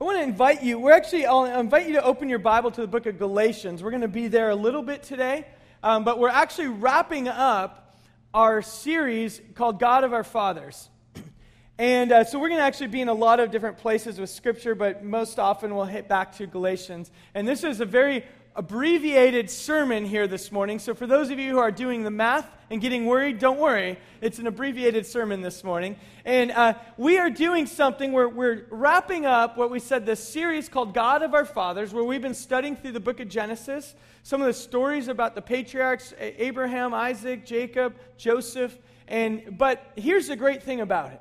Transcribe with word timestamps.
I 0.00 0.04
want 0.04 0.18
to 0.18 0.22
invite 0.22 0.62
you, 0.62 0.78
we're 0.78 0.92
actually, 0.92 1.26
I'll 1.26 1.44
invite 1.44 1.88
you 1.88 1.94
to 1.94 2.04
open 2.04 2.28
your 2.28 2.38
Bible 2.38 2.70
to 2.70 2.80
the 2.80 2.86
book 2.86 3.06
of 3.06 3.18
Galatians. 3.18 3.82
We're 3.82 3.90
going 3.90 4.02
to 4.02 4.06
be 4.06 4.28
there 4.28 4.50
a 4.50 4.54
little 4.54 4.82
bit 4.82 5.02
today, 5.02 5.44
um, 5.82 6.04
but 6.04 6.20
we're 6.20 6.28
actually 6.28 6.68
wrapping 6.68 7.26
up 7.26 7.96
our 8.32 8.62
series 8.62 9.40
called 9.56 9.80
God 9.80 10.04
of 10.04 10.12
Our 10.12 10.22
Fathers. 10.22 10.88
And 11.80 12.10
uh, 12.10 12.24
so 12.24 12.40
we're 12.40 12.48
going 12.48 12.60
to 12.60 12.64
actually 12.64 12.88
be 12.88 13.00
in 13.00 13.08
a 13.08 13.14
lot 13.14 13.38
of 13.38 13.52
different 13.52 13.78
places 13.78 14.18
with 14.18 14.30
Scripture, 14.30 14.74
but 14.74 15.04
most 15.04 15.38
often 15.38 15.74
we'll 15.76 15.84
hit 15.84 16.08
back 16.08 16.36
to 16.38 16.46
Galatians. 16.48 17.08
And 17.34 17.46
this 17.46 17.62
is 17.62 17.80
a 17.80 17.84
very 17.84 18.24
abbreviated 18.58 19.48
sermon 19.48 20.04
here 20.04 20.26
this 20.26 20.50
morning. 20.50 20.80
So, 20.80 20.92
for 20.92 21.06
those 21.06 21.30
of 21.30 21.38
you 21.38 21.52
who 21.52 21.58
are 21.58 21.70
doing 21.70 22.02
the 22.02 22.10
math 22.10 22.44
and 22.70 22.80
getting 22.80 23.06
worried, 23.06 23.38
don't 23.38 23.60
worry. 23.60 24.00
It's 24.20 24.40
an 24.40 24.48
abbreviated 24.48 25.06
sermon 25.06 25.42
this 25.42 25.62
morning. 25.62 25.94
And 26.24 26.50
uh, 26.50 26.74
we 26.96 27.18
are 27.18 27.30
doing 27.30 27.66
something 27.66 28.10
where 28.10 28.28
we're 28.28 28.66
wrapping 28.70 29.26
up 29.26 29.56
what 29.56 29.70
we 29.70 29.78
said 29.78 30.04
this 30.04 30.28
series 30.28 30.68
called 30.68 30.92
God 30.92 31.22
of 31.22 31.34
Our 31.34 31.44
Fathers, 31.44 31.94
where 31.94 32.02
we've 32.02 32.20
been 32.20 32.34
studying 32.34 32.74
through 32.74 32.92
the 32.92 33.00
book 33.00 33.20
of 33.20 33.28
Genesis, 33.28 33.94
some 34.24 34.40
of 34.40 34.48
the 34.48 34.52
stories 34.52 35.06
about 35.06 35.36
the 35.36 35.42
patriarchs 35.42 36.12
Abraham, 36.18 36.92
Isaac, 36.92 37.46
Jacob, 37.46 37.94
Joseph. 38.16 38.76
And, 39.06 39.56
but 39.56 39.92
here's 39.94 40.26
the 40.26 40.36
great 40.36 40.64
thing 40.64 40.80
about 40.80 41.12
it 41.12 41.20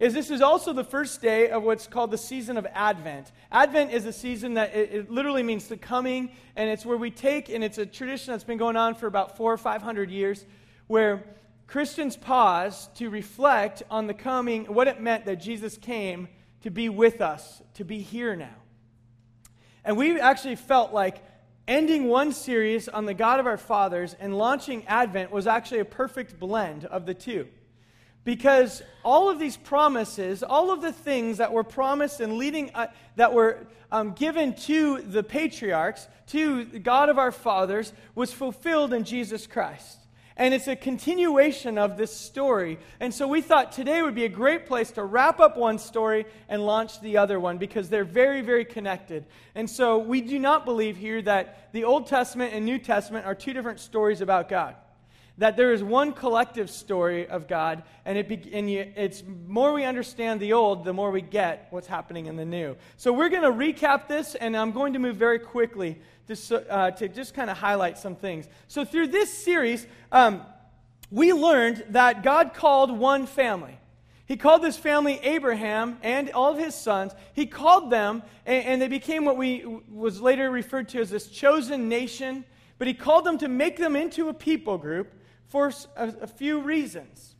is 0.00 0.14
this 0.14 0.30
is 0.30 0.40
also 0.40 0.72
the 0.72 0.84
first 0.84 1.20
day 1.20 1.48
of 1.48 1.64
what's 1.64 1.86
called 1.86 2.10
the 2.10 2.18
season 2.18 2.56
of 2.56 2.66
Advent. 2.72 3.32
Advent 3.50 3.92
is 3.92 4.06
a 4.06 4.12
season 4.12 4.54
that 4.54 4.74
it, 4.74 4.92
it, 4.92 5.10
literally 5.10 5.42
means 5.42 5.66
the 5.66 5.76
coming, 5.76 6.30
and 6.54 6.70
it's 6.70 6.86
where 6.86 6.96
we 6.96 7.10
take, 7.10 7.48
and 7.48 7.64
it's 7.64 7.78
a 7.78 7.86
tradition 7.86 8.32
that's 8.32 8.44
been 8.44 8.58
going 8.58 8.76
on 8.76 8.94
for 8.94 9.06
about 9.06 9.36
four 9.36 9.52
or 9.52 9.58
five 9.58 9.82
hundred 9.82 10.10
years, 10.10 10.46
where 10.86 11.24
Christians 11.66 12.16
pause 12.16 12.88
to 12.94 13.10
reflect 13.10 13.82
on 13.90 14.06
the 14.06 14.14
coming, 14.14 14.66
what 14.66 14.86
it 14.86 15.00
meant 15.00 15.26
that 15.26 15.36
Jesus 15.36 15.76
came 15.76 16.28
to 16.62 16.70
be 16.70 16.88
with 16.88 17.20
us, 17.20 17.60
to 17.74 17.84
be 17.84 18.00
here 18.00 18.36
now. 18.36 18.54
And 19.84 19.96
we 19.96 20.20
actually 20.20 20.56
felt 20.56 20.92
like 20.92 21.22
ending 21.66 22.04
one 22.08 22.32
series 22.32 22.88
on 22.88 23.04
the 23.04 23.14
God 23.14 23.40
of 23.40 23.46
our 23.46 23.56
fathers 23.56 24.14
and 24.18 24.36
launching 24.36 24.86
Advent 24.86 25.30
was 25.30 25.46
actually 25.46 25.80
a 25.80 25.84
perfect 25.84 26.38
blend 26.38 26.84
of 26.84 27.04
the 27.04 27.14
two. 27.14 27.48
Because 28.28 28.82
all 29.06 29.30
of 29.30 29.38
these 29.38 29.56
promises, 29.56 30.42
all 30.42 30.70
of 30.70 30.82
the 30.82 30.92
things 30.92 31.38
that 31.38 31.50
were 31.50 31.64
promised 31.64 32.20
and 32.20 32.36
leading, 32.36 32.70
uh, 32.74 32.88
that 33.16 33.32
were 33.32 33.66
um, 33.90 34.12
given 34.12 34.52
to 34.66 35.00
the 35.00 35.22
patriarchs, 35.22 36.06
to 36.26 36.66
the 36.66 36.78
God 36.78 37.08
of 37.08 37.16
our 37.16 37.32
fathers, 37.32 37.90
was 38.14 38.30
fulfilled 38.30 38.92
in 38.92 39.04
Jesus 39.04 39.46
Christ. 39.46 39.96
And 40.36 40.52
it's 40.52 40.68
a 40.68 40.76
continuation 40.76 41.78
of 41.78 41.96
this 41.96 42.14
story. 42.14 42.78
And 43.00 43.14
so 43.14 43.26
we 43.26 43.40
thought 43.40 43.72
today 43.72 44.02
would 44.02 44.14
be 44.14 44.26
a 44.26 44.28
great 44.28 44.66
place 44.66 44.90
to 44.90 45.04
wrap 45.04 45.40
up 45.40 45.56
one 45.56 45.78
story 45.78 46.26
and 46.50 46.66
launch 46.66 47.00
the 47.00 47.16
other 47.16 47.40
one 47.40 47.56
because 47.56 47.88
they're 47.88 48.04
very, 48.04 48.42
very 48.42 48.66
connected. 48.66 49.24
And 49.54 49.70
so 49.70 49.96
we 49.96 50.20
do 50.20 50.38
not 50.38 50.66
believe 50.66 50.98
here 50.98 51.22
that 51.22 51.72
the 51.72 51.84
Old 51.84 52.06
Testament 52.06 52.52
and 52.52 52.66
New 52.66 52.78
Testament 52.78 53.24
are 53.24 53.34
two 53.34 53.54
different 53.54 53.80
stories 53.80 54.20
about 54.20 54.50
God 54.50 54.74
that 55.38 55.56
there 55.56 55.72
is 55.72 55.82
one 55.82 56.12
collective 56.12 56.68
story 56.68 57.26
of 57.28 57.46
God, 57.46 57.84
and, 58.04 58.18
it 58.18 58.28
be, 58.28 58.50
and 58.52 58.70
you, 58.70 58.92
it's 58.96 59.22
more 59.46 59.72
we 59.72 59.84
understand 59.84 60.40
the 60.40 60.52
old, 60.52 60.84
the 60.84 60.92
more 60.92 61.12
we 61.12 61.22
get 61.22 61.68
what's 61.70 61.86
happening 61.86 62.26
in 62.26 62.34
the 62.34 62.44
new. 62.44 62.76
So 62.96 63.12
we're 63.12 63.28
going 63.28 63.42
to 63.44 63.50
recap 63.52 64.08
this, 64.08 64.34
and 64.34 64.56
I'm 64.56 64.72
going 64.72 64.94
to 64.94 64.98
move 64.98 65.16
very 65.16 65.38
quickly 65.38 66.00
to, 66.26 66.70
uh, 66.70 66.90
to 66.90 67.08
just 67.08 67.34
kind 67.34 67.50
of 67.50 67.56
highlight 67.56 67.98
some 67.98 68.16
things. 68.16 68.48
So 68.66 68.84
through 68.84 69.08
this 69.08 69.32
series, 69.32 69.86
um, 70.10 70.42
we 71.10 71.32
learned 71.32 71.84
that 71.90 72.24
God 72.24 72.52
called 72.52 72.90
one 72.90 73.26
family. 73.26 73.78
He 74.26 74.36
called 74.36 74.60
this 74.60 74.76
family 74.76 75.20
Abraham 75.22 75.98
and 76.02 76.30
all 76.30 76.52
of 76.52 76.58
his 76.58 76.74
sons. 76.74 77.12
He 77.32 77.46
called 77.46 77.90
them, 77.90 78.24
and, 78.44 78.64
and 78.66 78.82
they 78.82 78.88
became 78.88 79.24
what 79.24 79.36
we 79.36 79.64
was 79.88 80.20
later 80.20 80.50
referred 80.50 80.88
to 80.90 81.00
as 81.00 81.10
this 81.10 81.28
chosen 81.28 81.88
nation. 81.88 82.44
But 82.76 82.88
he 82.88 82.94
called 82.94 83.24
them 83.24 83.38
to 83.38 83.48
make 83.48 83.76
them 83.76 83.94
into 83.94 84.28
a 84.28 84.34
people 84.34 84.78
group 84.78 85.14
for 85.48 85.72
a, 85.96 86.14
a 86.22 86.26
few 86.26 86.60
reasons. 86.60 87.34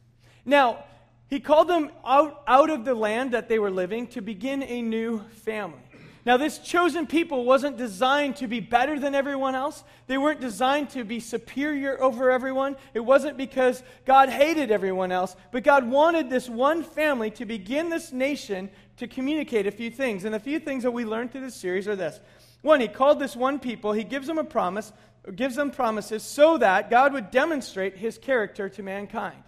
Now, 0.44 0.84
he 1.28 1.40
called 1.40 1.68
them 1.68 1.90
out, 2.04 2.42
out 2.46 2.70
of 2.70 2.84
the 2.84 2.94
land 2.94 3.32
that 3.32 3.48
they 3.48 3.58
were 3.58 3.70
living 3.70 4.06
to 4.08 4.20
begin 4.20 4.62
a 4.62 4.82
new 4.82 5.20
family. 5.44 5.78
Now, 6.24 6.36
this 6.36 6.58
chosen 6.58 7.06
people 7.06 7.44
wasn't 7.44 7.78
designed 7.78 8.36
to 8.36 8.46
be 8.46 8.60
better 8.60 8.98
than 8.98 9.14
everyone 9.14 9.54
else. 9.54 9.82
They 10.08 10.18
weren't 10.18 10.40
designed 10.40 10.90
to 10.90 11.04
be 11.04 11.20
superior 11.20 12.02
over 12.02 12.30
everyone. 12.30 12.76
It 12.92 13.00
wasn't 13.00 13.38
because 13.38 13.82
God 14.04 14.28
hated 14.28 14.70
everyone 14.70 15.10
else, 15.10 15.36
but 15.52 15.62
God 15.62 15.88
wanted 15.88 16.28
this 16.28 16.48
one 16.48 16.82
family 16.82 17.30
to 17.32 17.46
begin 17.46 17.88
this 17.88 18.12
nation 18.12 18.68
to 18.98 19.06
communicate 19.06 19.66
a 19.66 19.70
few 19.70 19.90
things. 19.90 20.24
And 20.24 20.34
a 20.34 20.40
few 20.40 20.58
things 20.58 20.82
that 20.82 20.90
we 20.90 21.04
learned 21.04 21.32
through 21.32 21.42
this 21.42 21.54
series 21.54 21.88
are 21.88 21.96
this. 21.96 22.20
One, 22.62 22.80
he 22.80 22.88
called 22.88 23.18
this 23.18 23.36
one 23.36 23.58
people, 23.58 23.92
he 23.92 24.04
gives 24.04 24.26
them 24.26 24.38
a 24.38 24.44
promise 24.44 24.92
gives 25.34 25.56
them 25.56 25.70
promises 25.70 26.22
so 26.22 26.58
that 26.58 26.90
God 26.90 27.12
would 27.12 27.30
demonstrate 27.30 27.96
his 27.96 28.18
character 28.18 28.68
to 28.70 28.82
mankind. 28.82 29.42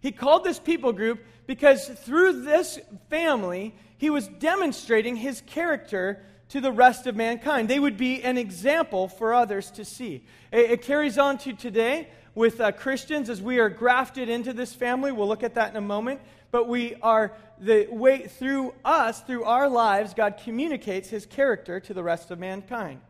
He 0.00 0.12
called 0.12 0.44
this 0.44 0.58
people 0.58 0.92
group 0.92 1.24
because 1.46 1.88
through 1.88 2.42
this 2.42 2.78
family, 3.08 3.74
he 3.98 4.10
was 4.10 4.26
demonstrating 4.26 5.16
his 5.16 5.40
character 5.42 6.24
to 6.48 6.60
the 6.60 6.72
rest 6.72 7.06
of 7.06 7.16
mankind. 7.16 7.68
They 7.68 7.78
would 7.78 7.96
be 7.96 8.22
an 8.22 8.36
example 8.36 9.08
for 9.08 9.32
others 9.32 9.70
to 9.72 9.84
see. 9.84 10.24
It, 10.50 10.70
it 10.72 10.82
carries 10.82 11.18
on 11.18 11.38
to 11.38 11.52
today 11.52 12.08
with 12.34 12.60
uh, 12.60 12.72
Christians 12.72 13.30
as 13.30 13.40
we 13.40 13.58
are 13.58 13.68
grafted 13.68 14.28
into 14.28 14.52
this 14.52 14.74
family. 14.74 15.12
We'll 15.12 15.28
look 15.28 15.42
at 15.42 15.54
that 15.54 15.70
in 15.70 15.76
a 15.76 15.80
moment. 15.80 16.20
But 16.52 16.68
we 16.68 16.94
are 17.02 17.32
the 17.58 17.88
way 17.90 18.28
through 18.28 18.74
us, 18.84 19.20
through 19.22 19.44
our 19.44 19.68
lives, 19.68 20.14
God 20.14 20.38
communicates 20.44 21.08
his 21.08 21.26
character 21.26 21.80
to 21.80 21.94
the 21.94 22.02
rest 22.02 22.30
of 22.30 22.38
mankind. 22.38 23.00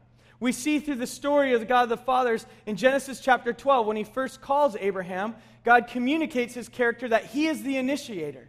We 0.41 0.53
see 0.53 0.79
through 0.79 0.97
the 0.97 1.07
story 1.07 1.53
of 1.53 1.61
the 1.61 1.67
God 1.67 1.85
of 1.85 1.89
the 1.89 1.97
fathers 1.97 2.47
in 2.67 2.77
Genesis 2.77 3.21
chapter 3.21 3.53
12, 3.53 3.87
when 3.87 3.97
he 3.97 4.05
first 4.05 4.41
calls 4.41 4.77
Abraham, 4.81 5.35
God 5.65 5.89
communicates 5.89 6.55
his 6.55 6.69
character 6.69 7.09
that 7.09 7.27
he 7.27 7.47
is 7.47 7.63
the 7.63 7.77
initiator, 7.77 8.49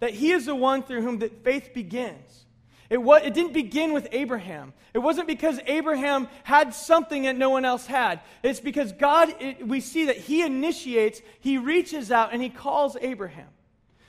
that 0.00 0.14
he 0.14 0.30
is 0.30 0.46
the 0.46 0.54
one 0.54 0.82
through 0.82 1.02
whom 1.02 1.18
the 1.18 1.28
faith 1.28 1.70
begins. 1.74 2.46
It, 2.90 2.98
was, 2.98 3.22
it 3.24 3.34
didn't 3.34 3.54
begin 3.54 3.92
with 3.92 4.08
Abraham. 4.12 4.74
It 4.92 4.98
wasn't 4.98 5.26
because 5.26 5.58
Abraham 5.66 6.28
had 6.42 6.74
something 6.74 7.22
that 7.22 7.36
no 7.36 7.50
one 7.50 7.64
else 7.64 7.86
had. 7.86 8.20
It's 8.42 8.60
because 8.60 8.92
God, 8.92 9.34
it, 9.40 9.66
we 9.66 9.80
see 9.80 10.06
that 10.06 10.16
he 10.16 10.42
initiates, 10.42 11.22
he 11.40 11.56
reaches 11.56 12.10
out, 12.10 12.32
and 12.32 12.42
he 12.42 12.50
calls 12.50 12.96
Abraham. 13.00 13.48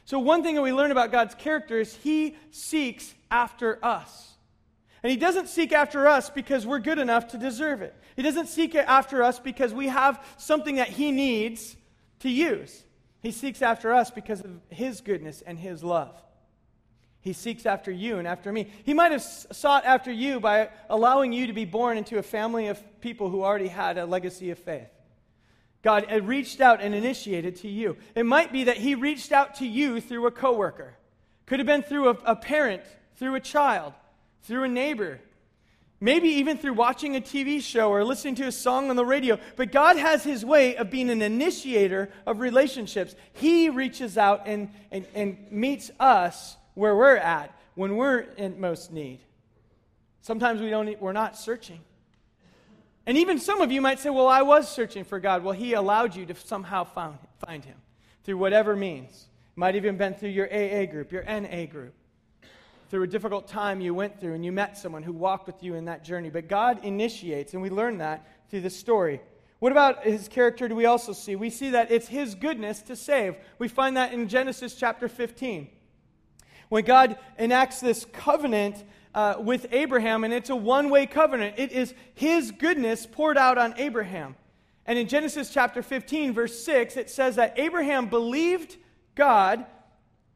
So, 0.06 0.20
one 0.20 0.44
thing 0.44 0.56
that 0.56 0.62
we 0.62 0.72
learn 0.72 0.92
about 0.92 1.12
God's 1.12 1.34
character 1.34 1.80
is 1.80 1.96
he 1.96 2.38
seeks 2.52 3.14
after 3.32 3.84
us. 3.84 4.34
And 5.02 5.12
he 5.12 5.18
doesn't 5.18 5.50
seek 5.50 5.72
after 5.72 6.08
us 6.08 6.30
because 6.30 6.66
we're 6.66 6.80
good 6.80 7.00
enough 7.00 7.28
to 7.30 7.38
deserve 7.38 7.82
it. 7.82 7.96
He 8.16 8.22
doesn't 8.22 8.48
seek 8.48 8.76
after 8.76 9.24
us 9.24 9.40
because 9.40 9.74
we 9.74 9.88
have 9.88 10.24
something 10.38 10.76
that 10.76 10.88
he 10.88 11.12
needs 11.12 11.76
to 12.20 12.30
use. 12.30 12.84
He 13.22 13.32
seeks 13.32 13.62
after 13.62 13.94
us 13.94 14.12
because 14.12 14.42
of 14.42 14.52
his 14.70 15.02
goodness 15.02 15.42
and 15.42 15.58
his 15.58 15.84
love. 15.84 16.16
He 17.22 17.34
seeks 17.34 17.66
after 17.66 17.92
you 17.92 18.20
and 18.20 18.28
after 18.28 18.52
me. 18.52 18.68
He 18.84 18.94
might 18.94 19.12
have 19.12 19.24
sought 19.24 19.86
after 19.86 20.12
you 20.12 20.40
by 20.40 20.70
allowing 20.90 21.34
you 21.34 21.48
to 21.48 21.54
be 21.54 21.66
born 21.66 21.98
into 21.98 22.20
a 22.20 22.24
family 22.24 22.68
of 22.68 22.82
people 23.02 23.32
who 23.32 23.44
already 23.44 23.68
had 23.68 23.98
a 23.98 24.06
legacy 24.06 24.52
of 24.52 24.60
faith. 24.60 24.90
God 25.86 26.12
reached 26.26 26.60
out 26.60 26.82
and 26.82 26.94
initiated 26.94 27.56
to 27.58 27.70
you. 27.70 27.96
It 28.14 28.26
might 28.26 28.52
be 28.52 28.66
that 28.66 28.78
he 28.78 28.96
reached 28.96 29.32
out 29.32 29.56
to 29.56 29.66
you 29.66 30.02
through 30.02 30.28
a 30.28 30.32
coworker. 30.32 30.96
Could 31.46 31.60
have 31.60 31.68
been 31.68 31.84
through 31.84 32.10
a, 32.10 32.18
a 32.26 32.36
parent, 32.36 32.84
through 33.16 33.36
a 33.36 33.40
child 33.40 33.94
through 34.46 34.64
a 34.64 34.68
neighbor, 34.68 35.20
maybe 36.00 36.28
even 36.28 36.58
through 36.58 36.74
watching 36.74 37.16
a 37.16 37.22
TV 37.22 37.62
show 37.62 37.90
or 37.90 38.04
listening 38.04 38.36
to 38.36 38.48
a 38.48 38.52
song 38.52 38.90
on 38.90 38.96
the 38.96 39.06
radio. 39.06 39.40
But 39.56 39.72
God 39.72 39.98
has 39.98 40.24
His 40.24 40.46
way 40.46 40.76
of 40.76 40.92
being 40.92 41.10
an 41.10 41.22
initiator 41.22 42.10
of 42.26 42.40
relationships. 42.40 43.16
He 43.34 43.70
reaches 43.70 44.18
out 44.18 44.44
and, 44.46 44.70
and, 44.92 45.08
and 45.16 45.52
meets 45.52 45.90
us 46.00 46.58
where 46.76 46.96
we're 46.96 47.18
at 47.18 47.58
when 47.74 47.96
we're 47.98 48.20
in 48.20 48.60
most 48.60 48.92
need. 48.92 49.20
Sometimes 50.22 50.62
we 50.62 50.70
don't, 50.70 51.00
we're 51.02 51.12
not 51.12 51.38
searching. 51.38 51.80
And 53.06 53.18
even 53.18 53.40
some 53.40 53.62
of 53.62 53.72
you 53.72 53.82
might 53.82 54.00
say, 54.00 54.10
Well, 54.10 54.28
I 54.28 54.42
was 54.42 54.68
searching 54.68 55.04
for 55.04 55.20
God. 55.20 55.44
Well, 55.44 55.54
He 55.54 55.74
allowed 55.74 56.16
you 56.16 56.26
to 56.26 56.36
somehow 56.36 56.84
find, 56.84 57.18
find 57.46 57.64
Him 57.64 57.78
through 58.24 58.38
whatever 58.38 58.76
means. 58.76 59.28
It 59.56 59.60
might 59.60 59.76
even 59.76 59.98
been 59.98 60.14
through 60.14 60.30
your 60.30 60.48
AA 60.48 60.86
group, 60.86 61.12
your 61.12 61.24
NA 61.24 61.66
group 61.66 61.94
through 62.90 63.04
a 63.04 63.08
difficult 63.08 63.48
time 63.48 63.82
you 63.82 63.94
went 63.94 64.20
through 64.20 64.34
and 64.34 64.46
you 64.46 64.52
met 64.52 64.78
someone 64.78 65.04
who 65.04 65.12
walked 65.12 65.48
with 65.48 65.64
you 65.64 65.76
in 65.76 65.86
that 65.86 66.04
journey. 66.04 66.30
But 66.30 66.48
God 66.48 66.84
initiates, 66.86 67.54
and 67.54 67.62
we 67.62 67.70
learn 67.70 67.98
that 67.98 68.28
through 68.50 68.62
this 68.62 68.78
story. 68.78 69.22
What 69.60 69.72
about 69.72 70.04
his 70.04 70.28
character 70.28 70.68
do 70.68 70.76
we 70.76 70.86
also 70.86 71.14
see? 71.14 71.36
We 71.36 71.50
see 71.50 71.72
that 71.72 71.92
it's 71.92 72.08
his 72.08 72.36
goodness 72.36 72.82
to 72.84 72.96
save. 72.96 73.36
We 73.58 73.68
find 73.68 73.98
that 73.98 74.14
in 74.14 74.28
Genesis 74.28 74.76
chapter 74.76 75.08
15. 75.08 75.70
When 76.70 76.84
God 76.84 77.18
enacts 77.40 77.80
this 77.80 78.06
covenant 78.06 78.84
uh, 79.16 79.38
with 79.40 79.68
Abraham, 79.72 80.26
and 80.26 80.34
it's 80.34 80.50
a 80.50 80.56
one 80.56 80.90
way 80.90 81.08
covenant, 81.08 81.56
it 81.58 81.72
is 81.72 81.96
his 82.14 82.52
goodness 82.52 83.08
poured 83.10 83.38
out 83.38 83.58
on 83.58 83.74
Abraham. 83.78 84.36
And 84.86 85.00
in 85.00 85.08
Genesis 85.08 85.50
chapter 85.52 85.82
15, 85.82 86.34
verse 86.34 86.64
6, 86.64 86.98
it 86.98 87.10
says 87.10 87.38
that 87.38 87.58
Abraham 87.58 88.08
believed 88.08 88.76
God 89.16 89.66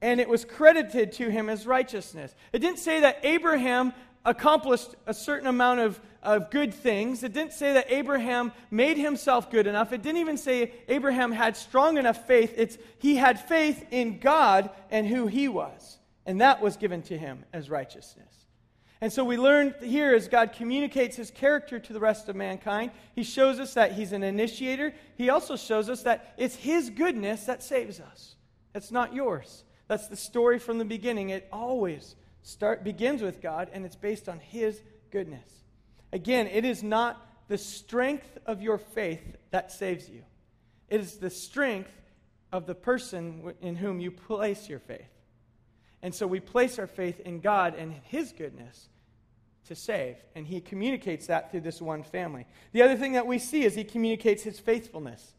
and 0.02 0.22
it 0.22 0.30
was 0.30 0.46
credited 0.46 1.12
to 1.14 1.30
him 1.30 1.50
as 1.50 1.68
righteousness. 1.68 2.34
It 2.54 2.60
didn't 2.60 2.80
say 2.80 3.02
that 3.02 3.20
Abraham 3.24 3.94
accomplished 4.24 4.96
a 5.06 5.14
certain 5.14 5.48
amount 5.48 5.82
of, 5.82 6.00
of 6.24 6.50
good 6.50 6.74
things. 6.74 7.22
It 7.22 7.34
didn't 7.34 7.52
say 7.52 7.74
that 7.74 7.92
Abraham 7.92 8.54
made 8.72 8.98
himself 8.98 9.52
good 9.52 9.68
enough. 9.68 9.92
It 9.92 10.02
didn't 10.02 10.22
even 10.22 10.38
say 10.38 10.72
Abraham 10.88 11.34
had 11.34 11.58
strong 11.58 11.98
enough 11.98 12.26
faith. 12.26 12.54
It's 12.56 12.78
he 13.00 13.18
had 13.18 13.42
faith 13.42 13.86
in 13.92 14.20
God 14.20 14.70
and 14.90 15.06
who 15.06 15.28
he 15.28 15.50
was. 15.50 15.98
And 16.26 16.40
that 16.40 16.62
was 16.62 16.78
given 16.78 17.02
to 17.04 17.18
him 17.18 17.44
as 17.52 17.70
righteousness. 17.70 18.39
And 19.02 19.14
so 19.14 19.24
we 19.24 19.38
learn 19.38 19.74
here 19.82 20.14
as 20.14 20.28
God 20.28 20.52
communicates 20.52 21.16
his 21.16 21.32
character 21.32 21.80
to 21.80 21.94
the 21.94 22.00
rest 22.00 22.28
of 22.28 22.36
mankind, 22.36 22.92
he 23.16 23.24
shows 23.24 23.60
us 23.60 23.74
that 23.76 23.94
he's 23.94 24.12
an 24.12 24.24
initiator. 24.24 24.94
He 25.16 25.30
also 25.30 25.56
shows 25.56 25.90
us 25.90 26.04
that 26.04 26.34
it's 26.38 26.56
his 26.56 26.90
goodness 26.90 27.46
that 27.46 27.64
saves 27.64 28.00
us. 28.00 28.36
It's 28.76 28.92
not 28.92 29.14
yours. 29.14 29.64
That's 29.88 30.08
the 30.08 30.16
story 30.16 30.60
from 30.60 30.78
the 30.78 30.86
beginning. 30.86 31.30
It 31.30 31.48
always 31.52 32.16
start, 32.44 32.84
begins 32.84 33.22
with 33.22 33.42
God, 33.42 33.70
and 33.74 33.86
it's 33.86 33.96
based 33.96 34.30
on 34.30 34.40
His 34.40 34.82
goodness. 35.12 35.50
Again, 36.14 36.48
it 36.48 36.66
is 36.66 36.84
not 36.84 37.26
the 37.48 37.58
strength 37.58 38.38
of 38.46 38.62
your 38.62 38.78
faith 38.78 39.36
that 39.52 39.72
saves 39.72 40.10
you, 40.10 40.24
it 40.88 41.02
is 41.02 41.18
the 41.18 41.30
strength 41.30 41.92
of 42.52 42.66
the 42.66 42.76
person 42.76 43.54
in 43.62 43.76
whom 43.76 44.00
you 44.00 44.12
place 44.12 44.70
your 44.70 44.80
faith. 44.80 45.10
And 46.02 46.14
so 46.14 46.26
we 46.28 46.40
place 46.40 46.80
our 46.80 46.88
faith 46.88 47.20
in 47.22 47.42
God 47.42 47.76
and 47.76 47.94
His 48.04 48.32
goodness 48.32 48.90
to 49.68 49.76
save. 49.76 50.18
And 50.36 50.48
He 50.48 50.62
communicates 50.62 51.28
that 51.28 51.52
through 51.52 51.62
this 51.62 51.82
one 51.82 52.04
family. 52.04 52.46
The 52.72 52.82
other 52.82 52.96
thing 52.96 53.14
that 53.14 53.28
we 53.28 53.40
see 53.40 53.64
is 53.64 53.76
He 53.76 53.84
communicates 53.84 54.44
His 54.44 54.60
faithfulness. 54.60 55.34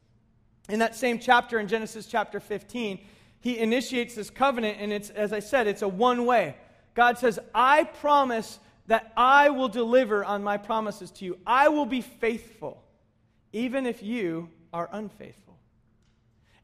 In 0.68 0.78
that 0.80 0.94
same 0.94 1.18
chapter, 1.18 1.58
in 1.58 1.68
Genesis 1.68 2.06
chapter 2.06 2.40
15, 2.40 3.00
He 3.40 3.58
initiates 3.58 4.14
this 4.14 4.30
covenant, 4.30 4.78
and 4.80 4.92
it's, 4.92 5.10
as 5.10 5.32
I 5.32 5.40
said, 5.40 5.66
it's 5.66 5.82
a 5.82 5.88
one 5.88 6.26
way. 6.26 6.56
God 6.94 7.18
says, 7.18 7.38
I 7.54 7.84
promise 7.84 8.58
that 8.86 9.12
I 9.16 9.50
will 9.50 9.68
deliver 9.68 10.24
on 10.24 10.42
my 10.42 10.56
promises 10.58 11.10
to 11.12 11.24
you. 11.24 11.38
I 11.46 11.68
will 11.68 11.86
be 11.86 12.00
faithful, 12.00 12.82
even 13.52 13.86
if 13.86 14.02
you 14.02 14.50
are 14.72 14.88
unfaithful. 14.92 15.50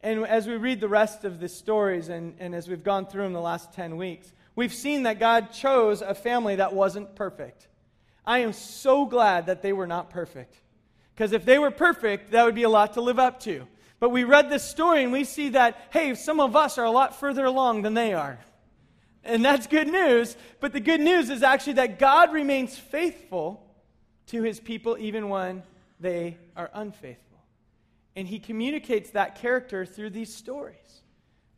And 0.03 0.25
as 0.27 0.47
we 0.47 0.57
read 0.57 0.81
the 0.81 0.89
rest 0.89 1.25
of 1.25 1.41
the 1.41 1.49
stories, 1.49 2.09
and, 2.09 2.35
and 2.39 2.55
as 2.55 2.69
we've 2.69 2.85
gone 2.85 3.07
through 3.07 3.25
them 3.25 3.33
the 3.33 3.41
last 3.41 3.73
10 3.73 3.97
weeks, 3.97 4.33
we've 4.55 4.75
seen 4.75 5.05
that 5.05 5.19
God 5.19 5.53
chose 5.53 6.03
a 6.03 6.15
family 6.15 6.57
that 6.57 6.73
wasn't 6.73 7.15
perfect. 7.17 7.69
I 8.25 8.41
am 8.41 8.53
so 8.53 9.07
glad 9.07 9.47
that 9.47 9.63
they 9.63 9.73
were 9.73 9.87
not 9.87 10.11
perfect. 10.11 10.57
Because 11.15 11.33
if 11.33 11.45
they 11.45 11.59
were 11.59 11.71
perfect, 11.71 12.33
that 12.33 12.45
would 12.45 12.55
be 12.55 12.65
a 12.65 12.69
lot 12.69 12.95
to 12.95 13.01
live 13.01 13.19
up 13.19 13.41
to. 13.41 13.67
But 13.99 14.11
we 14.11 14.25
read 14.25 14.51
this 14.51 14.63
story 14.63 15.03
and 15.03 15.13
we 15.13 15.25
see 15.25 15.51
that, 15.51 15.89
hey, 15.91 16.15
some 16.15 16.41
of 16.41 16.55
us 16.55 16.77
are 16.77 16.85
a 16.85 16.91
lot 16.91 17.19
further 17.19 17.45
along 17.45 17.83
than 17.83 17.95
they 17.95 18.13
are. 18.13 18.39
And 19.25 19.45
that's 19.45 19.67
good 19.67 19.89
news. 19.89 20.37
But 20.61 20.73
the 20.73 20.81
good 20.81 21.01
news 21.01 21.31
is 21.31 21.43
actually 21.43 21.75
that 21.75 21.99
God 21.99 22.33
remains 22.33 22.77
faithful 22.77 23.63
to 24.29 24.43
his 24.43 24.61
people 24.61 24.97
even 24.99 25.29
when 25.29 25.63
they 25.99 26.37
are 26.57 26.71
unfaithful. 26.75 27.26
And 28.17 28.27
he 28.27 28.39
communicates 28.39 29.11
that 29.11 29.37
character 29.37 29.85
through 29.85 30.11
these 30.11 30.35
stories. 30.35 31.03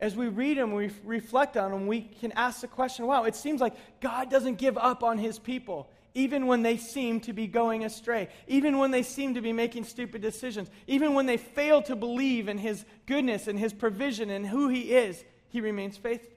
As 0.01 0.15
we 0.15 0.27
read 0.27 0.57
them, 0.57 0.73
we 0.73 0.91
reflect 1.03 1.57
on 1.57 1.71
them, 1.71 1.87
we 1.87 2.01
can 2.01 2.31
ask 2.33 2.61
the 2.61 2.67
question 2.67 3.07
wow, 3.07 3.23
it 3.23 3.35
seems 3.35 3.59
like 3.59 3.73
God 3.99 4.29
doesn't 4.29 4.57
give 4.57 4.77
up 4.77 5.03
on 5.03 5.17
his 5.17 5.39
people, 5.39 5.89
even 6.13 6.47
when 6.47 6.61
they 6.61 6.77
seem 6.77 7.19
to 7.21 7.33
be 7.33 7.47
going 7.47 7.83
astray, 7.83 8.29
even 8.47 8.77
when 8.77 8.91
they 8.91 9.03
seem 9.03 9.33
to 9.33 9.41
be 9.41 9.53
making 9.53 9.83
stupid 9.83 10.21
decisions, 10.21 10.69
even 10.87 11.13
when 11.13 11.25
they 11.25 11.37
fail 11.37 11.81
to 11.83 11.95
believe 11.95 12.47
in 12.47 12.57
his 12.57 12.85
goodness 13.05 13.47
and 13.47 13.59
his 13.59 13.73
provision 13.73 14.29
and 14.29 14.45
who 14.47 14.69
he 14.69 14.93
is, 14.93 15.23
he 15.49 15.59
remains 15.61 15.97
faithful. 15.97 16.31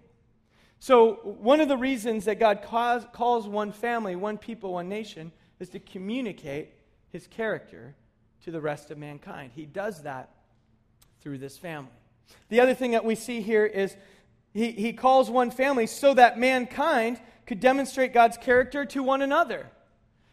So, 0.81 1.15
one 1.23 1.61
of 1.61 1.69
the 1.69 1.77
reasons 1.77 2.25
that 2.25 2.41
God 2.41 2.63
calls, 2.63 3.07
calls 3.13 3.47
one 3.47 3.71
family, 3.71 4.17
one 4.17 4.39
people, 4.39 4.73
one 4.73 4.89
nation 4.89 5.31
is 5.61 5.69
to 5.71 5.79
communicate 5.79 6.73
his 7.11 7.29
character 7.29 7.95
to 8.45 8.51
the 8.51 8.61
rest 8.61 8.91
of 8.91 8.99
mankind. 8.99 9.53
He 9.55 9.67
does 9.67 10.03
that 10.03 10.31
through 11.21 11.39
this 11.39 11.59
family. 11.59 11.91
The 12.49 12.61
other 12.61 12.75
thing 12.75 12.93
that 12.93 13.05
we 13.05 13.15
see 13.15 13.41
here 13.41 13.65
is 13.65 13.97
he, 14.53 14.73
he 14.73 14.93
calls 14.93 15.31
one 15.31 15.51
family 15.51 15.87
so 15.87 16.15
that 16.15 16.39
mankind 16.39 17.21
could 17.47 17.61
demonstrate 17.61 18.13
God's 18.13 18.37
character 18.37 18.85
to 18.87 19.03
one 19.03 19.23
another. 19.23 19.67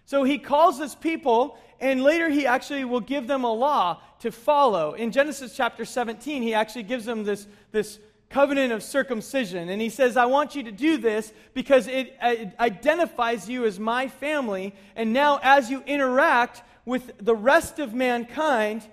So 0.06 0.24
he 0.24 0.40
calls 0.40 0.80
this 0.80 0.96
people, 0.96 1.58
and 1.80 2.02
later 2.02 2.30
he 2.30 2.48
actually 2.48 2.84
will 2.84 3.00
give 3.00 3.28
them 3.28 3.44
a 3.44 3.54
law 3.54 4.02
to 4.22 4.32
follow. 4.32 4.94
In 4.94 5.12
Genesis 5.12 5.56
chapter 5.56 5.86
17, 5.86 6.42
he 6.42 6.54
actually 6.54 6.84
gives 6.84 7.06
them 7.06 7.24
this, 7.24 7.48
this 7.72 8.00
covenant 8.30 8.74
of 8.74 8.84
circumcision. 8.84 9.70
And 9.70 9.82
he 9.82 9.90
says, 9.90 10.18
I 10.18 10.26
want 10.26 10.56
you 10.56 10.64
to 10.64 10.72
do 10.72 10.98
this 10.98 11.32
because 11.54 11.88
it, 11.88 12.16
it, 12.22 12.54
identifies 12.60 13.50
you 13.50 13.66
as 13.66 13.80
my 13.80 14.08
family. 14.08 14.74
And 14.96 15.14
now, 15.14 15.40
as 15.44 15.70
you 15.70 15.84
interact 15.86 16.64
with 16.90 17.12
the 17.20 17.36
rest 17.36 17.78
of 17.78 17.94
mankind, 17.94 18.84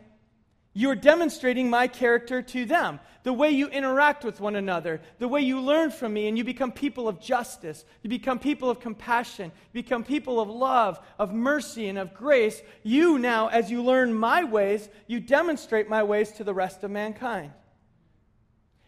you're 0.75 0.95
demonstrating 0.95 1.71
my 1.71 1.89
character 1.89 2.43
to 2.43 2.67
them. 2.67 3.01
The 3.23 3.33
way 3.33 3.51
you 3.51 3.69
interact 3.69 4.23
with 4.23 4.39
one 4.39 4.55
another, 4.55 5.01
the 5.19 5.27
way 5.27 5.41
you 5.41 5.61
learn 5.61 5.91
from 5.91 6.13
me, 6.13 6.29
and 6.29 6.37
you 6.37 6.45
become 6.45 6.71
people 6.73 7.09
of 7.09 7.23
justice. 7.23 7.87
You 8.03 8.11
become 8.11 8.39
people 8.39 8.69
of 8.69 8.81
compassion. 8.81 9.51
You 9.73 9.83
become 9.83 10.05
people 10.05 10.39
of 10.39 10.51
love, 10.51 11.01
of 11.19 11.33
mercy, 11.33 11.89
and 11.89 11.97
of 11.97 12.13
grace. 12.13 12.61
You 12.83 13.19
now, 13.19 13.49
as 13.49 13.71
you 13.71 13.83
learn 13.83 14.13
my 14.13 14.45
ways, 14.45 14.91
you 15.07 15.19
demonstrate 15.19 15.89
my 15.89 16.03
ways 16.03 16.33
to 16.33 16.45
the 16.45 16.53
rest 16.53 16.85
of 16.85 16.91
mankind. 16.91 17.53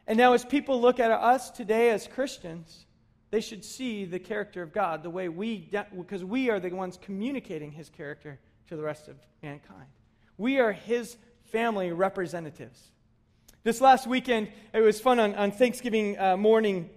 And 0.07 0.19
now, 0.19 0.35
as 0.35 0.45
people 0.45 0.83
look 0.83 1.01
at 1.01 1.11
us 1.11 1.51
today 1.51 1.89
as 1.91 2.07
Christians, 2.07 2.85
they 3.31 3.41
should 3.41 3.65
see 3.65 4.05
the 4.05 4.19
character 4.19 4.63
of 4.63 4.75
God 4.75 5.03
the 5.03 5.11
way 5.11 5.31
we, 5.31 5.71
because 5.97 6.23
we 6.23 6.51
are 6.51 6.61
the 6.61 6.71
ones 6.71 6.99
communicating 7.01 7.73
his 7.73 7.89
character 7.89 8.39
to 8.69 8.77
the 8.77 8.83
rest 8.83 9.09
of 9.09 9.17
mankind. 9.43 9.87
We 10.37 10.59
are 10.59 10.73
his 10.73 11.17
family 11.53 11.91
representatives. 11.91 12.91
This 13.63 13.81
last 13.81 14.07
weekend, 14.07 14.49
it 14.73 14.81
was 14.81 15.01
fun 15.01 15.19
on, 15.19 15.35
on 15.35 15.51
Thanksgiving 15.53 16.19
uh, 16.19 16.37
morning. 16.37 16.91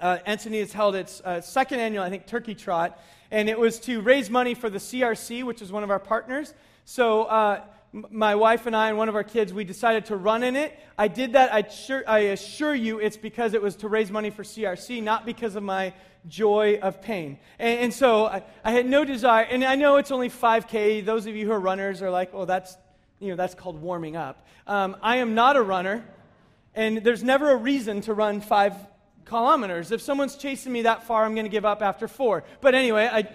Uh, 0.00 0.18
has 0.24 0.72
held 0.72 0.94
its 0.94 1.20
uh, 1.22 1.40
second 1.40 1.80
annual, 1.80 2.04
I 2.04 2.08
think, 2.08 2.26
turkey 2.26 2.54
trot, 2.54 3.00
and 3.32 3.48
it 3.48 3.58
was 3.58 3.80
to 3.80 4.00
raise 4.00 4.30
money 4.30 4.54
for 4.54 4.70
the 4.70 4.78
CRC, 4.78 5.42
which 5.42 5.60
is 5.60 5.72
one 5.72 5.82
of 5.82 5.90
our 5.90 5.98
partners. 5.98 6.54
So, 6.84 7.24
uh, 7.24 7.64
my 7.92 8.36
wife 8.36 8.66
and 8.66 8.76
I 8.76 8.90
and 8.90 8.98
one 8.98 9.08
of 9.08 9.16
our 9.16 9.24
kids, 9.24 9.52
we 9.52 9.64
decided 9.64 10.04
to 10.06 10.16
run 10.16 10.44
in 10.44 10.54
it. 10.54 10.78
I 10.96 11.08
did 11.08 11.32
that, 11.32 11.52
I, 11.52 11.64
I 12.06 12.18
assure 12.18 12.74
you, 12.74 13.00
it's 13.00 13.16
because 13.16 13.54
it 13.54 13.62
was 13.62 13.74
to 13.76 13.88
raise 13.88 14.10
money 14.10 14.30
for 14.30 14.44
CRC, 14.44 15.02
not 15.02 15.26
because 15.26 15.56
of 15.56 15.64
my 15.64 15.92
joy 16.26 16.78
of 16.82 17.00
pain. 17.02 17.38
And, 17.58 17.80
and 17.80 17.94
so 17.94 18.26
I, 18.26 18.42
I, 18.64 18.72
had 18.72 18.86
no 18.86 19.04
desire, 19.04 19.44
and 19.44 19.64
I 19.64 19.74
know 19.74 19.96
it's 19.96 20.10
only 20.10 20.28
5K. 20.30 21.04
Those 21.04 21.26
of 21.26 21.36
you 21.36 21.46
who 21.46 21.52
are 21.52 21.60
runners 21.60 22.02
are 22.02 22.10
like, 22.10 22.32
well, 22.32 22.46
that's, 22.46 22.76
you 23.20 23.30
know, 23.30 23.36
that's 23.36 23.54
called 23.54 23.80
warming 23.80 24.16
up. 24.16 24.46
Um, 24.66 24.96
I 25.02 25.16
am 25.16 25.34
not 25.34 25.56
a 25.56 25.62
runner, 25.62 26.04
and 26.74 26.98
there's 26.98 27.22
never 27.22 27.50
a 27.50 27.56
reason 27.56 28.00
to 28.02 28.14
run 28.14 28.40
five 28.40 28.74
kilometers. 29.24 29.92
If 29.92 30.00
someone's 30.00 30.36
chasing 30.36 30.72
me 30.72 30.82
that 30.82 31.04
far, 31.04 31.24
I'm 31.24 31.34
going 31.34 31.46
to 31.46 31.50
give 31.50 31.64
up 31.64 31.82
after 31.82 32.08
four. 32.08 32.44
But 32.60 32.74
anyway, 32.74 33.08
I, 33.10 33.28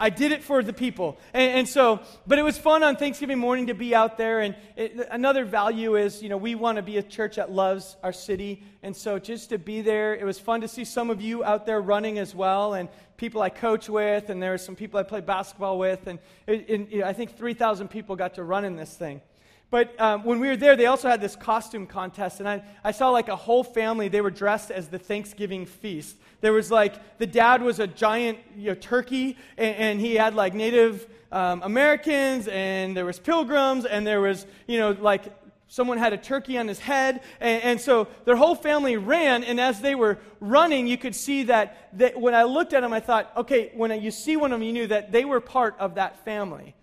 I 0.00 0.08
did 0.08 0.32
it 0.32 0.42
for 0.42 0.62
the 0.62 0.72
people. 0.72 1.18
And, 1.34 1.58
and, 1.58 1.68
so, 1.68 2.00
but 2.26 2.38
it 2.38 2.42
was 2.42 2.56
fun 2.56 2.82
on 2.82 2.96
Thanksgiving 2.96 3.38
morning 3.38 3.66
to 3.66 3.74
be 3.74 3.94
out 3.94 4.16
there. 4.16 4.40
And 4.40 4.56
it, 4.74 4.98
another 5.10 5.44
value 5.44 5.96
is, 5.96 6.22
you 6.22 6.30
know, 6.30 6.38
we 6.38 6.54
want 6.54 6.76
to 6.76 6.82
be 6.82 6.96
a 6.96 7.02
church 7.02 7.36
that 7.36 7.52
loves 7.52 7.96
our 8.02 8.12
city. 8.12 8.62
And 8.82 8.96
so 8.96 9.18
just 9.18 9.50
to 9.50 9.58
be 9.58 9.82
there, 9.82 10.14
it 10.14 10.24
was 10.24 10.38
fun 10.38 10.62
to 10.62 10.68
see 10.68 10.86
some 10.86 11.10
of 11.10 11.20
you 11.20 11.44
out 11.44 11.66
there 11.66 11.82
running 11.82 12.18
as 12.18 12.34
well. 12.34 12.72
And 12.72 12.88
people 13.18 13.42
I 13.42 13.50
coach 13.50 13.90
with, 13.90 14.30
and 14.30 14.42
there 14.42 14.52
were 14.52 14.58
some 14.58 14.74
people 14.74 14.98
I 14.98 15.02
play 15.02 15.20
basketball 15.20 15.78
with. 15.78 16.06
And 16.06 16.18
it, 16.46 16.88
it, 16.90 17.04
I 17.04 17.12
think 17.12 17.36
3,000 17.36 17.88
people 17.88 18.16
got 18.16 18.34
to 18.36 18.42
run 18.42 18.64
in 18.64 18.76
this 18.76 18.94
thing. 18.94 19.20
But 19.70 19.98
um, 20.00 20.24
when 20.24 20.40
we 20.40 20.48
were 20.48 20.56
there, 20.56 20.74
they 20.74 20.86
also 20.86 21.08
had 21.08 21.20
this 21.20 21.36
costume 21.36 21.86
contest, 21.86 22.40
and 22.40 22.48
I, 22.48 22.62
I 22.82 22.90
saw 22.90 23.10
like 23.10 23.28
a 23.28 23.36
whole 23.36 23.62
family. 23.62 24.08
They 24.08 24.20
were 24.20 24.30
dressed 24.30 24.72
as 24.72 24.88
the 24.88 24.98
Thanksgiving 24.98 25.64
feast. 25.64 26.16
There 26.40 26.52
was 26.52 26.72
like, 26.72 27.18
the 27.18 27.26
dad 27.26 27.62
was 27.62 27.78
a 27.78 27.86
giant 27.86 28.38
you 28.56 28.70
know, 28.70 28.74
turkey, 28.74 29.36
and, 29.56 29.76
and, 29.76 30.00
he 30.00 30.16
had 30.16 30.34
like 30.34 30.54
Native 30.54 31.06
um, 31.30 31.62
Americans, 31.62 32.48
and 32.48 32.96
there 32.96 33.04
was 33.04 33.20
pilgrims, 33.20 33.84
and 33.84 34.04
there 34.04 34.20
was, 34.20 34.44
you 34.66 34.78
know, 34.78 34.90
like 34.90 35.32
someone 35.68 35.98
had 35.98 36.12
a 36.12 36.18
turkey 36.18 36.58
on 36.58 36.66
his 36.66 36.80
head. 36.80 37.22
And, 37.40 37.62
and 37.62 37.80
so 37.80 38.08
their 38.24 38.34
whole 38.34 38.56
family 38.56 38.96
ran, 38.96 39.44
and 39.44 39.60
as 39.60 39.80
they 39.80 39.94
were 39.94 40.18
running, 40.40 40.88
you 40.88 40.98
could 40.98 41.14
see 41.14 41.44
that, 41.44 41.90
that 41.92 42.20
when 42.20 42.34
I 42.34 42.42
looked 42.42 42.72
at 42.72 42.80
them, 42.80 42.92
I 42.92 42.98
thought, 42.98 43.30
okay, 43.36 43.70
when 43.74 44.02
you 44.02 44.10
see 44.10 44.36
one 44.36 44.50
of 44.50 44.58
them, 44.58 44.66
you 44.66 44.72
knew 44.72 44.88
that 44.88 45.12
they 45.12 45.24
were 45.24 45.40
part 45.40 45.76
of 45.78 45.94
that 45.94 46.24
family 46.24 46.74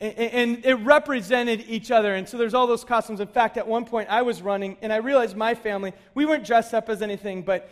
and 0.00 0.64
it 0.64 0.74
represented 0.76 1.64
each 1.68 1.90
other. 1.90 2.14
And 2.14 2.28
so 2.28 2.38
there's 2.38 2.54
all 2.54 2.66
those 2.66 2.84
costumes. 2.84 3.20
In 3.20 3.28
fact, 3.28 3.56
at 3.56 3.66
one 3.66 3.84
point 3.84 4.08
I 4.08 4.22
was 4.22 4.40
running 4.40 4.76
and 4.80 4.92
I 4.92 4.96
realized 4.96 5.36
my 5.36 5.54
family, 5.54 5.92
we 6.14 6.24
weren't 6.24 6.44
dressed 6.44 6.72
up 6.72 6.88
as 6.88 7.02
anything, 7.02 7.42
but 7.42 7.68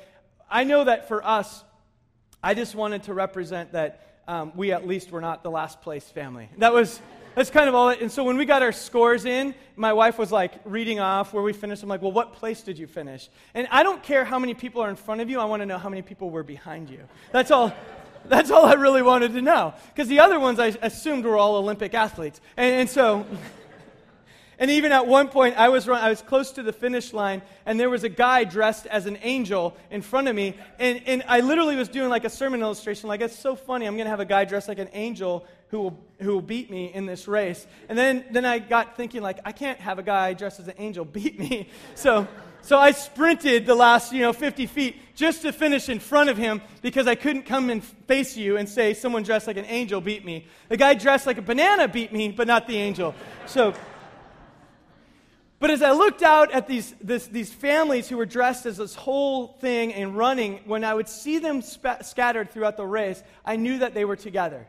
I 0.50 0.64
know 0.64 0.84
that 0.84 1.08
for 1.08 1.26
us, 1.26 1.64
I 2.42 2.54
just 2.54 2.74
wanted 2.74 3.04
to 3.04 3.14
represent 3.14 3.72
that 3.72 4.22
um, 4.28 4.52
we 4.54 4.72
at 4.72 4.86
least 4.86 5.10
were 5.10 5.22
not 5.22 5.42
the 5.42 5.50
last 5.50 5.80
place 5.80 6.04
family. 6.04 6.50
That 6.58 6.72
was. 6.72 7.00
that's 7.34 7.50
kind 7.50 7.68
of 7.68 7.74
all 7.74 7.88
it. 7.88 8.00
And 8.02 8.12
so 8.12 8.24
when 8.24 8.36
we 8.36 8.44
got 8.44 8.62
our 8.62 8.72
scores 8.72 9.24
in, 9.24 9.54
my 9.76 9.92
wife 9.92 10.18
was 10.18 10.30
like 10.30 10.52
reading 10.64 11.00
off 11.00 11.32
where 11.32 11.42
we 11.42 11.52
finished. 11.52 11.82
I'm 11.82 11.88
like, 11.88 12.02
well, 12.02 12.12
what 12.12 12.34
place 12.34 12.62
did 12.62 12.78
you 12.78 12.86
finish? 12.86 13.30
And 13.54 13.66
I 13.70 13.82
don't 13.82 14.02
care 14.02 14.24
how 14.24 14.38
many 14.38 14.54
people 14.54 14.82
are 14.82 14.90
in 14.90 14.96
front 14.96 15.20
of 15.20 15.30
you. 15.30 15.40
I 15.40 15.44
want 15.46 15.62
to 15.62 15.66
know 15.66 15.78
how 15.78 15.88
many 15.88 16.02
people 16.02 16.30
were 16.30 16.42
behind 16.42 16.90
you. 16.90 17.00
That's 17.32 17.50
all. 17.50 17.72
That's 18.28 18.50
all 18.50 18.66
I 18.66 18.74
really 18.74 19.02
wanted 19.02 19.32
to 19.34 19.42
know. 19.42 19.74
Because 19.94 20.08
the 20.08 20.20
other 20.20 20.38
ones 20.38 20.58
I 20.58 20.76
assumed 20.82 21.24
were 21.24 21.36
all 21.36 21.56
Olympic 21.56 21.94
athletes. 21.94 22.40
And, 22.56 22.80
and 22.80 22.90
so. 22.90 23.26
And 24.60 24.72
even 24.72 24.90
at 24.90 25.06
one 25.06 25.28
point, 25.28 25.56
I 25.56 25.68
was, 25.68 25.86
run, 25.86 26.02
I 26.02 26.08
was 26.08 26.20
close 26.20 26.50
to 26.52 26.64
the 26.64 26.72
finish 26.72 27.12
line, 27.12 27.42
and 27.64 27.78
there 27.78 27.88
was 27.88 28.02
a 28.02 28.08
guy 28.08 28.42
dressed 28.42 28.86
as 28.86 29.06
an 29.06 29.16
angel 29.22 29.76
in 29.88 30.02
front 30.02 30.26
of 30.26 30.34
me. 30.34 30.54
And, 30.80 31.00
and 31.06 31.22
I 31.28 31.40
literally 31.40 31.76
was 31.76 31.88
doing 31.88 32.08
like 32.08 32.24
a 32.24 32.30
sermon 32.30 32.60
illustration, 32.60 33.08
like, 33.08 33.20
it's 33.20 33.38
so 33.38 33.54
funny. 33.54 33.86
I'm 33.86 33.94
going 33.94 34.06
to 34.06 34.10
have 34.10 34.18
a 34.18 34.24
guy 34.24 34.44
dressed 34.44 34.66
like 34.66 34.80
an 34.80 34.88
angel 34.92 35.46
who 35.68 35.78
will, 35.78 36.04
who 36.20 36.32
will 36.32 36.42
beat 36.42 36.70
me 36.70 36.92
in 36.92 37.06
this 37.06 37.28
race. 37.28 37.68
And 37.88 37.96
then, 37.96 38.24
then 38.32 38.44
I 38.44 38.58
got 38.58 38.96
thinking, 38.96 39.22
like, 39.22 39.38
I 39.44 39.52
can't 39.52 39.78
have 39.78 40.00
a 40.00 40.02
guy 40.02 40.32
dressed 40.32 40.58
as 40.58 40.66
an 40.66 40.74
angel 40.78 41.04
beat 41.04 41.38
me. 41.38 41.68
So, 41.94 42.26
so 42.62 42.78
I 42.78 42.90
sprinted 42.90 43.66
the 43.66 43.74
last, 43.74 44.12
you 44.12 44.20
know, 44.20 44.32
50 44.32 44.66
feet 44.66 44.96
just 45.14 45.42
to 45.42 45.52
finish 45.52 45.88
in 45.88 45.98
front 45.98 46.30
of 46.30 46.36
him 46.36 46.60
because 46.82 47.06
I 47.06 47.14
couldn't 47.14 47.42
come 47.42 47.70
and 47.70 47.82
face 47.82 48.36
you 48.36 48.56
and 48.56 48.68
say 48.68 48.94
someone 48.94 49.22
dressed 49.22 49.46
like 49.46 49.56
an 49.56 49.64
angel 49.66 50.00
beat 50.00 50.24
me. 50.24 50.46
The 50.68 50.76
guy 50.76 50.94
dressed 50.94 51.26
like 51.26 51.38
a 51.38 51.42
banana 51.42 51.88
beat 51.88 52.12
me, 52.12 52.30
but 52.30 52.46
not 52.46 52.66
the 52.66 52.76
angel. 52.76 53.14
So 53.46 53.74
but 55.60 55.70
as 55.70 55.82
I 55.82 55.90
looked 55.90 56.22
out 56.22 56.52
at 56.52 56.68
these, 56.68 56.94
this, 57.00 57.26
these 57.26 57.52
families 57.52 58.08
who 58.08 58.16
were 58.16 58.26
dressed 58.26 58.64
as 58.64 58.76
this 58.76 58.94
whole 58.94 59.48
thing 59.48 59.92
and 59.92 60.16
running, 60.16 60.60
when 60.66 60.84
I 60.84 60.94
would 60.94 61.08
see 61.08 61.38
them 61.38 61.62
scattered 61.62 62.52
throughout 62.52 62.76
the 62.76 62.86
race, 62.86 63.22
I 63.44 63.56
knew 63.56 63.78
that 63.78 63.92
they 63.92 64.04
were 64.04 64.16
together. 64.16 64.68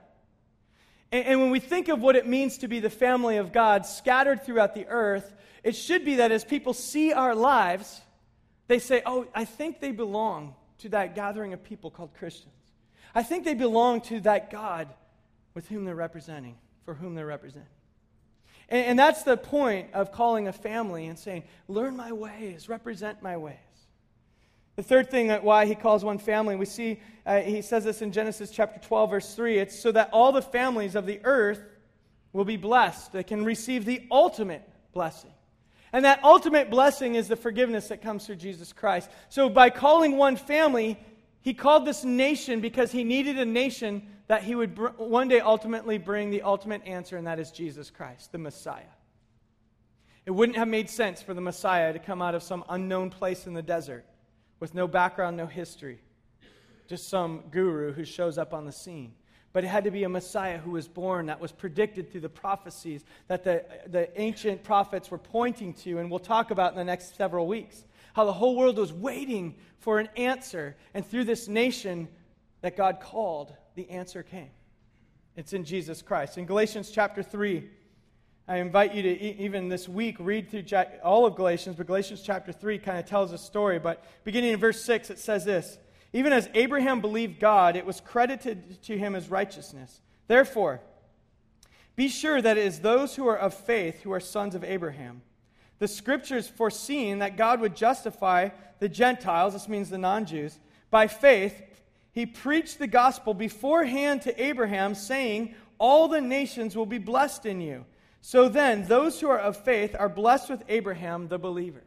And, 1.12 1.26
and 1.26 1.40
when 1.42 1.52
we 1.52 1.60
think 1.60 1.88
of 1.88 2.02
what 2.02 2.16
it 2.16 2.28
means 2.28 2.60
to 2.60 2.68
be 2.68 2.80
the 2.80 2.90
family 2.90 3.38
of 3.38 3.52
God 3.52 3.86
scattered 3.86 4.44
throughout 4.44 4.74
the 4.74 4.88
earth, 4.88 5.34
it 5.64 5.76
should 5.76 6.06
be 6.06 6.16
that 6.16 6.32
as 6.32 6.44
people 6.44 6.74
see 6.74 7.14
our 7.14 7.36
lives, 7.36 8.02
they 8.68 8.80
say, 8.80 9.02
Oh, 9.06 9.28
I 9.34 9.46
think 9.46 9.80
they 9.80 9.92
belong 9.92 10.56
to 10.80 10.90
that 10.90 11.16
gathering 11.16 11.54
of 11.54 11.64
people 11.64 11.92
called 11.92 12.14
Christians. 12.18 12.54
I 13.14 13.24
think 13.24 13.44
they 13.44 13.56
belong 13.56 14.02
to 14.02 14.20
that 14.22 14.52
God 14.52 14.88
with 15.54 15.68
whom 15.68 15.86
they're 15.86 15.96
representing, 15.96 16.56
for 16.86 16.94
whom 16.94 17.16
they're 17.16 17.26
representing. 17.26 17.68
And, 18.70 18.86
and 18.86 19.00
that's 19.00 19.24
the 19.24 19.36
point 19.36 19.90
of 19.94 20.12
calling 20.12 20.48
a 20.48 20.54
family 20.54 21.08
and 21.08 21.18
saying, 21.18 21.44
learn 21.68 21.98
my 21.98 22.12
ways, 22.12 22.70
represent 22.70 23.22
my 23.22 23.38
ways. 23.38 23.58
The 24.80 24.84
third 24.84 25.12
thing 25.12 25.28
that 25.28 25.44
why 25.44 25.66
he 25.66 25.76
calls 25.76 26.06
one 26.06 26.20
family, 26.20 26.56
we 26.56 26.66
see, 26.66 27.02
uh, 27.26 27.42
he 27.42 27.62
says 27.62 27.84
this 27.84 28.02
in 28.02 28.14
Genesis 28.14 28.50
chapter 28.50 28.80
12, 28.80 29.10
verse 29.10 29.36
3. 29.36 29.58
It's 29.58 29.78
so 29.78 29.92
that 29.92 30.10
all 30.14 30.32
the 30.32 30.42
families 30.42 30.96
of 30.96 31.06
the 31.06 31.20
earth 31.26 31.62
will 32.32 32.46
be 32.46 32.56
blessed. 32.56 33.12
They 33.12 33.24
can 33.24 33.44
receive 33.44 33.84
the 33.84 34.08
ultimate 34.10 34.64
blessing. 34.94 35.34
And 35.92 36.06
that 36.06 36.24
ultimate 36.24 36.70
blessing 36.70 37.16
is 37.16 37.28
the 37.28 37.36
forgiveness 37.36 37.90
that 37.90 38.02
comes 38.02 38.26
through 38.26 38.38
Jesus 38.38 38.72
Christ. 38.72 39.10
So 39.28 39.50
by 39.50 39.70
calling 39.70 40.16
one 40.16 40.38
family, 40.38 40.98
he 41.42 41.54
called 41.54 41.86
this 41.86 42.06
nation 42.06 42.62
because 42.62 42.90
he 42.90 43.04
needed 43.04 43.38
a 43.38 43.44
nation 43.44 44.08
that 44.28 44.44
he 44.44 44.56
would 44.56 44.76
br- 44.76 44.88
one 44.96 45.28
day 45.28 45.42
ultimately 45.42 45.98
bring 45.98 46.30
the 46.30 46.44
ultimate 46.44 46.88
answer, 46.88 47.18
and 47.18 47.28
that 47.28 47.38
is 47.38 47.52
Jesus 47.52 47.90
Christ, 47.90 48.32
the 48.32 48.38
Messiah. 48.38 48.84
It 50.26 50.32
wouldn't 50.32 50.58
have 50.58 50.70
made 50.70 50.90
sense 50.90 51.22
for 51.22 51.34
the 51.34 51.42
Messiah 51.42 51.92
to 51.92 52.00
come 52.00 52.22
out 52.22 52.34
of 52.34 52.44
some 52.44 52.64
unknown 52.70 53.10
place 53.10 53.46
in 53.46 53.54
the 53.54 53.62
desert 53.62 54.06
with 54.60 54.74
no 54.74 54.88
background, 54.88 55.38
no 55.38 55.46
history, 55.46 56.00
just 56.88 57.10
some 57.10 57.44
guru 57.52 57.94
who 57.94 58.04
shows 58.04 58.38
up 58.38 58.54
on 58.54 58.66
the 58.66 58.72
scene. 58.72 59.14
But 59.52 59.64
it 59.64 59.68
had 59.68 59.86
to 59.86 59.92
be 59.92 60.04
a 60.04 60.10
Messiah 60.10 60.60
who 60.60 60.72
was 60.72 60.88
born 60.88 61.26
that 61.26 61.40
was 61.40 61.52
predicted 61.52 62.12
through 62.12 62.22
the 62.22 62.30
prophecies 62.30 63.04
that 63.28 63.44
the, 63.44 63.66
the 63.88 64.20
ancient 64.20 64.64
prophets 64.64 65.10
were 65.10 65.18
pointing 65.18 65.74
to, 65.76 65.98
and 65.98 66.10
we'll 66.10 66.20
talk 66.20 66.52
about 66.52 66.72
in 66.72 66.78
the 66.78 66.84
next 66.84 67.16
several 67.16 67.48
weeks. 67.48 67.86
How 68.14 68.26
the 68.26 68.34
whole 68.34 68.56
world 68.56 68.78
was 68.78 68.94
waiting 68.94 69.56
for 69.80 70.00
an 70.00 70.10
answer, 70.16 70.76
and 70.94 71.06
through 71.06 71.24
this 71.24 71.48
nation 71.48 72.08
that 72.62 72.78
God 72.78 73.00
called, 73.00 73.54
the 73.76 73.90
answer 73.90 74.22
came. 74.22 74.52
It's 75.36 75.54
in 75.54 75.64
Jesus 75.64 76.02
Christ. 76.02 76.38
In 76.38 76.46
Galatians 76.46 76.92
chapter 76.92 77.24
3, 77.24 77.70
I 78.50 78.58
invite 78.58 78.96
you 78.96 79.04
to 79.04 79.10
even 79.40 79.70
this 79.70 79.88
week 79.88 80.16
read 80.18 80.50
through 80.50 80.64
all 81.04 81.28
of 81.28 81.36
Galatians, 81.36 81.76
but 81.76 81.86
Galatians 81.86 82.24
chapter 82.24 82.52
3 82.52 82.80
kind 82.80 82.98
of 82.98 83.06
tells 83.06 83.32
a 83.32 83.38
story. 83.38 83.78
But 83.78 84.04
beginning 84.24 84.54
in 84.54 84.60
verse 84.60 84.84
6, 84.84 85.12
it 85.12 85.20
says 85.20 85.46
this 85.46 85.78
Even 86.14 86.34
as 86.34 86.50
Abraham 86.56 87.00
believed 87.00 87.40
God, 87.40 87.76
it 87.76 87.86
was 87.86 88.02
credited 88.02 88.82
to 88.82 88.98
him 88.98 89.14
as 89.14 89.30
righteousness. 89.30 90.02
Therefore, 90.28 90.82
be 91.96 92.08
sure 92.08 92.42
that 92.42 92.58
it 92.58 92.66
is 92.66 92.80
those 92.80 93.16
who 93.16 93.28
are 93.28 93.38
of 93.38 93.54
faith 93.54 94.02
who 94.02 94.12
are 94.12 94.20
sons 94.20 94.56
of 94.56 94.64
Abraham. 94.64 95.22
The 95.78 95.88
scriptures 95.88 96.48
foreseen 96.48 97.20
that 97.20 97.38
God 97.38 97.62
would 97.62 97.76
justify 97.76 98.50
the 98.80 98.90
Gentiles, 98.90 99.54
this 99.54 99.70
means 99.70 99.92
the 99.92 100.00
non 100.00 100.26
Jews, 100.26 100.58
by 100.90 101.06
faith 101.06 101.62
he 102.14 102.26
preached 102.26 102.80
the 102.80 102.88
gospel 102.88 103.36
beforehand 103.36 104.24
to 104.24 104.44
Abraham, 104.44 104.96
saying, 104.96 105.54
All 105.78 106.08
the 106.08 106.20
nations 106.20 106.76
will 106.76 106.88
be 106.88 106.98
blessed 106.98 107.46
in 107.46 107.62
you. 107.62 107.86
So 108.22 108.50
then, 108.50 108.86
those 108.86 109.20
who 109.20 109.30
are 109.30 109.40
of 109.40 109.58
faith 109.58 109.96
are 109.98 110.10
blessed 110.10 110.50
with 110.50 110.64
Abraham, 110.68 111.28
the 111.28 111.40
believer. 111.40 111.84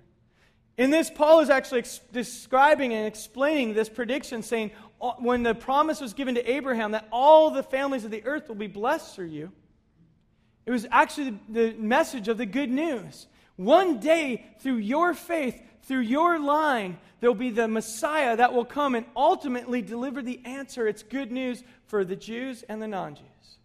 In 0.79 0.91
this, 0.91 1.11
Paul 1.11 1.41
is 1.41 1.51
actually 1.51 1.81
ex- 1.81 2.01
describing 2.13 2.95
and 2.95 3.07
explaining 3.07 3.75
this 3.75 3.89
prediction, 3.89 4.43
saying, 4.43 4.71
when 5.19 5.43
the 5.43 5.55
promise 5.55 6.01
was 6.01 6.15
given 6.15 6.37
to 6.37 6.51
Abraham 6.51 6.93
that 6.93 7.09
all 7.11 7.51
the 7.51 7.63
families 7.63 8.05
of 8.05 8.11
the 8.11 8.25
earth 8.25 8.49
will 8.49 8.57
be 8.57 8.69
blessed 8.69 9.15
through 9.15 9.27
you, 9.27 9.53
it 10.65 10.71
was 10.71 10.87
actually 10.91 11.39
the 11.49 11.75
message 11.75 12.29
of 12.29 12.39
the 12.39 12.47
good 12.47 12.71
news. 12.71 13.27
One 13.57 13.99
day, 13.99 14.47
through 14.61 14.77
your 14.77 15.13
faith, 15.13 15.61
through 15.83 16.01
your 16.01 16.39
line, 16.39 16.99
there'll 17.21 17.35
be 17.35 17.51
the 17.51 17.69
Messiah 17.69 18.37
that 18.37 18.55
will 18.55 18.65
come 18.65 18.95
and 18.95 19.05
ultimately 19.17 19.83
deliver 19.83 20.23
the 20.23 20.41
answer. 20.45 20.87
It's 20.87 21.03
good 21.03 21.33
news 21.33 21.63
for 21.87 22.05
the 22.05 22.17
Jews 22.17 22.63
and 22.69 22.81
the 22.81 22.89
non 22.89 23.17
Jews. 23.17 23.59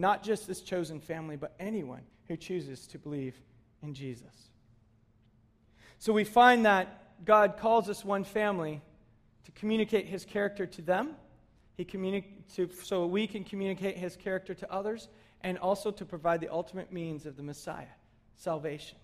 Not 0.00 0.22
just 0.22 0.46
this 0.46 0.62
chosen 0.62 0.98
family, 0.98 1.36
but 1.36 1.54
anyone 1.60 2.00
who 2.26 2.34
chooses 2.34 2.86
to 2.86 2.98
believe 2.98 3.38
in 3.82 3.92
Jesus. 3.92 4.48
So 5.98 6.14
we 6.14 6.24
find 6.24 6.64
that 6.64 7.24
God 7.26 7.58
calls 7.58 7.90
us 7.90 8.02
one 8.02 8.24
family 8.24 8.80
to 9.44 9.52
communicate 9.52 10.06
his 10.06 10.24
character 10.24 10.64
to 10.64 10.80
them, 10.80 11.16
he 11.76 11.84
communi- 11.84 12.24
to, 12.54 12.70
so 12.82 13.04
we 13.04 13.26
can 13.26 13.44
communicate 13.44 13.98
his 13.98 14.16
character 14.16 14.54
to 14.54 14.72
others, 14.72 15.08
and 15.42 15.58
also 15.58 15.90
to 15.90 16.06
provide 16.06 16.40
the 16.40 16.48
ultimate 16.48 16.90
means 16.90 17.26
of 17.26 17.36
the 17.36 17.42
Messiah 17.42 17.84
salvation 18.36 18.96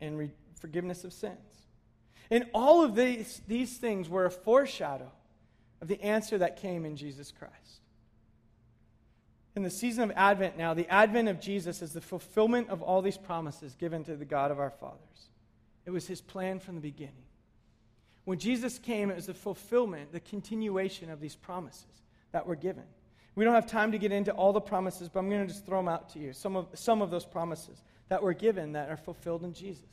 and 0.00 0.18
re- 0.18 0.32
forgiveness 0.58 1.04
of 1.04 1.12
sins. 1.12 1.68
And 2.32 2.46
all 2.52 2.82
of 2.82 2.96
these, 2.96 3.42
these 3.46 3.76
things 3.78 4.08
were 4.08 4.24
a 4.24 4.30
foreshadow 4.30 5.12
of 5.80 5.86
the 5.86 6.02
answer 6.02 6.36
that 6.38 6.56
came 6.56 6.84
in 6.84 6.96
Jesus 6.96 7.30
Christ. 7.30 7.80
In 9.56 9.62
the 9.62 9.70
season 9.70 10.04
of 10.04 10.12
Advent 10.16 10.56
now, 10.56 10.74
the 10.74 10.88
advent 10.88 11.28
of 11.28 11.40
Jesus 11.40 11.82
is 11.82 11.92
the 11.92 12.00
fulfillment 12.00 12.68
of 12.68 12.82
all 12.82 13.02
these 13.02 13.18
promises 13.18 13.74
given 13.74 14.04
to 14.04 14.16
the 14.16 14.24
God 14.24 14.50
of 14.50 14.60
our 14.60 14.70
fathers. 14.70 15.28
It 15.84 15.90
was 15.90 16.06
his 16.06 16.20
plan 16.20 16.60
from 16.60 16.76
the 16.76 16.80
beginning. 16.80 17.24
When 18.24 18.38
Jesus 18.38 18.78
came, 18.78 19.10
it 19.10 19.16
was 19.16 19.26
the 19.26 19.34
fulfillment, 19.34 20.12
the 20.12 20.20
continuation 20.20 21.10
of 21.10 21.20
these 21.20 21.34
promises 21.34 22.02
that 22.32 22.46
were 22.46 22.54
given. 22.54 22.84
We 23.34 23.44
don't 23.44 23.54
have 23.54 23.66
time 23.66 23.92
to 23.92 23.98
get 23.98 24.12
into 24.12 24.32
all 24.32 24.52
the 24.52 24.60
promises, 24.60 25.08
but 25.08 25.20
I'm 25.20 25.28
going 25.28 25.46
to 25.46 25.52
just 25.52 25.66
throw 25.66 25.78
them 25.78 25.88
out 25.88 26.10
to 26.10 26.18
you. 26.18 26.32
Some 26.32 26.56
of, 26.56 26.68
some 26.74 27.02
of 27.02 27.10
those 27.10 27.24
promises 27.24 27.82
that 28.08 28.22
were 28.22 28.34
given 28.34 28.72
that 28.72 28.88
are 28.90 28.96
fulfilled 28.96 29.42
in 29.44 29.52
Jesus. 29.52 29.84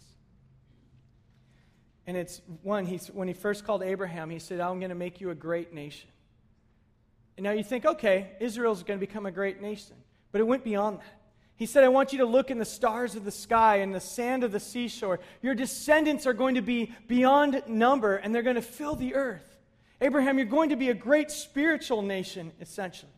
And 2.05 2.15
it's 2.15 2.41
one, 2.63 2.85
he's, 2.85 3.07
when 3.07 3.27
he 3.27 3.33
first 3.33 3.65
called 3.65 3.83
Abraham, 3.83 4.29
he 4.29 4.39
said, 4.39 4.59
I'm 4.59 4.79
going 4.79 4.89
to 4.89 4.95
make 4.95 5.19
you 5.19 5.29
a 5.29 5.35
great 5.35 5.73
nation. 5.73 6.09
And 7.37 7.43
now 7.43 7.51
you 7.51 7.63
think, 7.63 7.85
okay, 7.85 8.31
Israel's 8.39 8.83
going 8.83 8.99
to 8.99 9.05
become 9.05 9.25
a 9.25 9.31
great 9.31 9.61
nation. 9.61 9.95
But 10.31 10.41
it 10.41 10.45
went 10.45 10.63
beyond 10.63 10.99
that. 10.99 11.17
He 11.55 11.65
said, 11.65 11.83
I 11.83 11.87
want 11.87 12.11
you 12.11 12.19
to 12.19 12.25
look 12.25 12.51
in 12.51 12.59
the 12.59 12.65
stars 12.65 13.15
of 13.15 13.25
the 13.25 13.31
sky 13.31 13.77
and 13.77 13.93
the 13.93 13.99
sand 13.99 14.43
of 14.43 14.51
the 14.51 14.59
seashore. 14.59 15.19
Your 15.41 15.55
descendants 15.55 16.27
are 16.27 16.33
going 16.33 16.55
to 16.55 16.61
be 16.61 16.93
beyond 17.07 17.63
number, 17.67 18.15
and 18.15 18.33
they're 18.33 18.43
going 18.43 18.57
to 18.57 18.61
fill 18.61 18.95
the 18.95 19.15
earth. 19.15 19.57
Abraham, 19.99 20.37
you're 20.37 20.45
going 20.45 20.69
to 20.69 20.75
be 20.75 20.89
a 20.89 20.93
great 20.93 21.31
spiritual 21.31 22.03
nation, 22.03 22.51
essentially. 22.61 23.11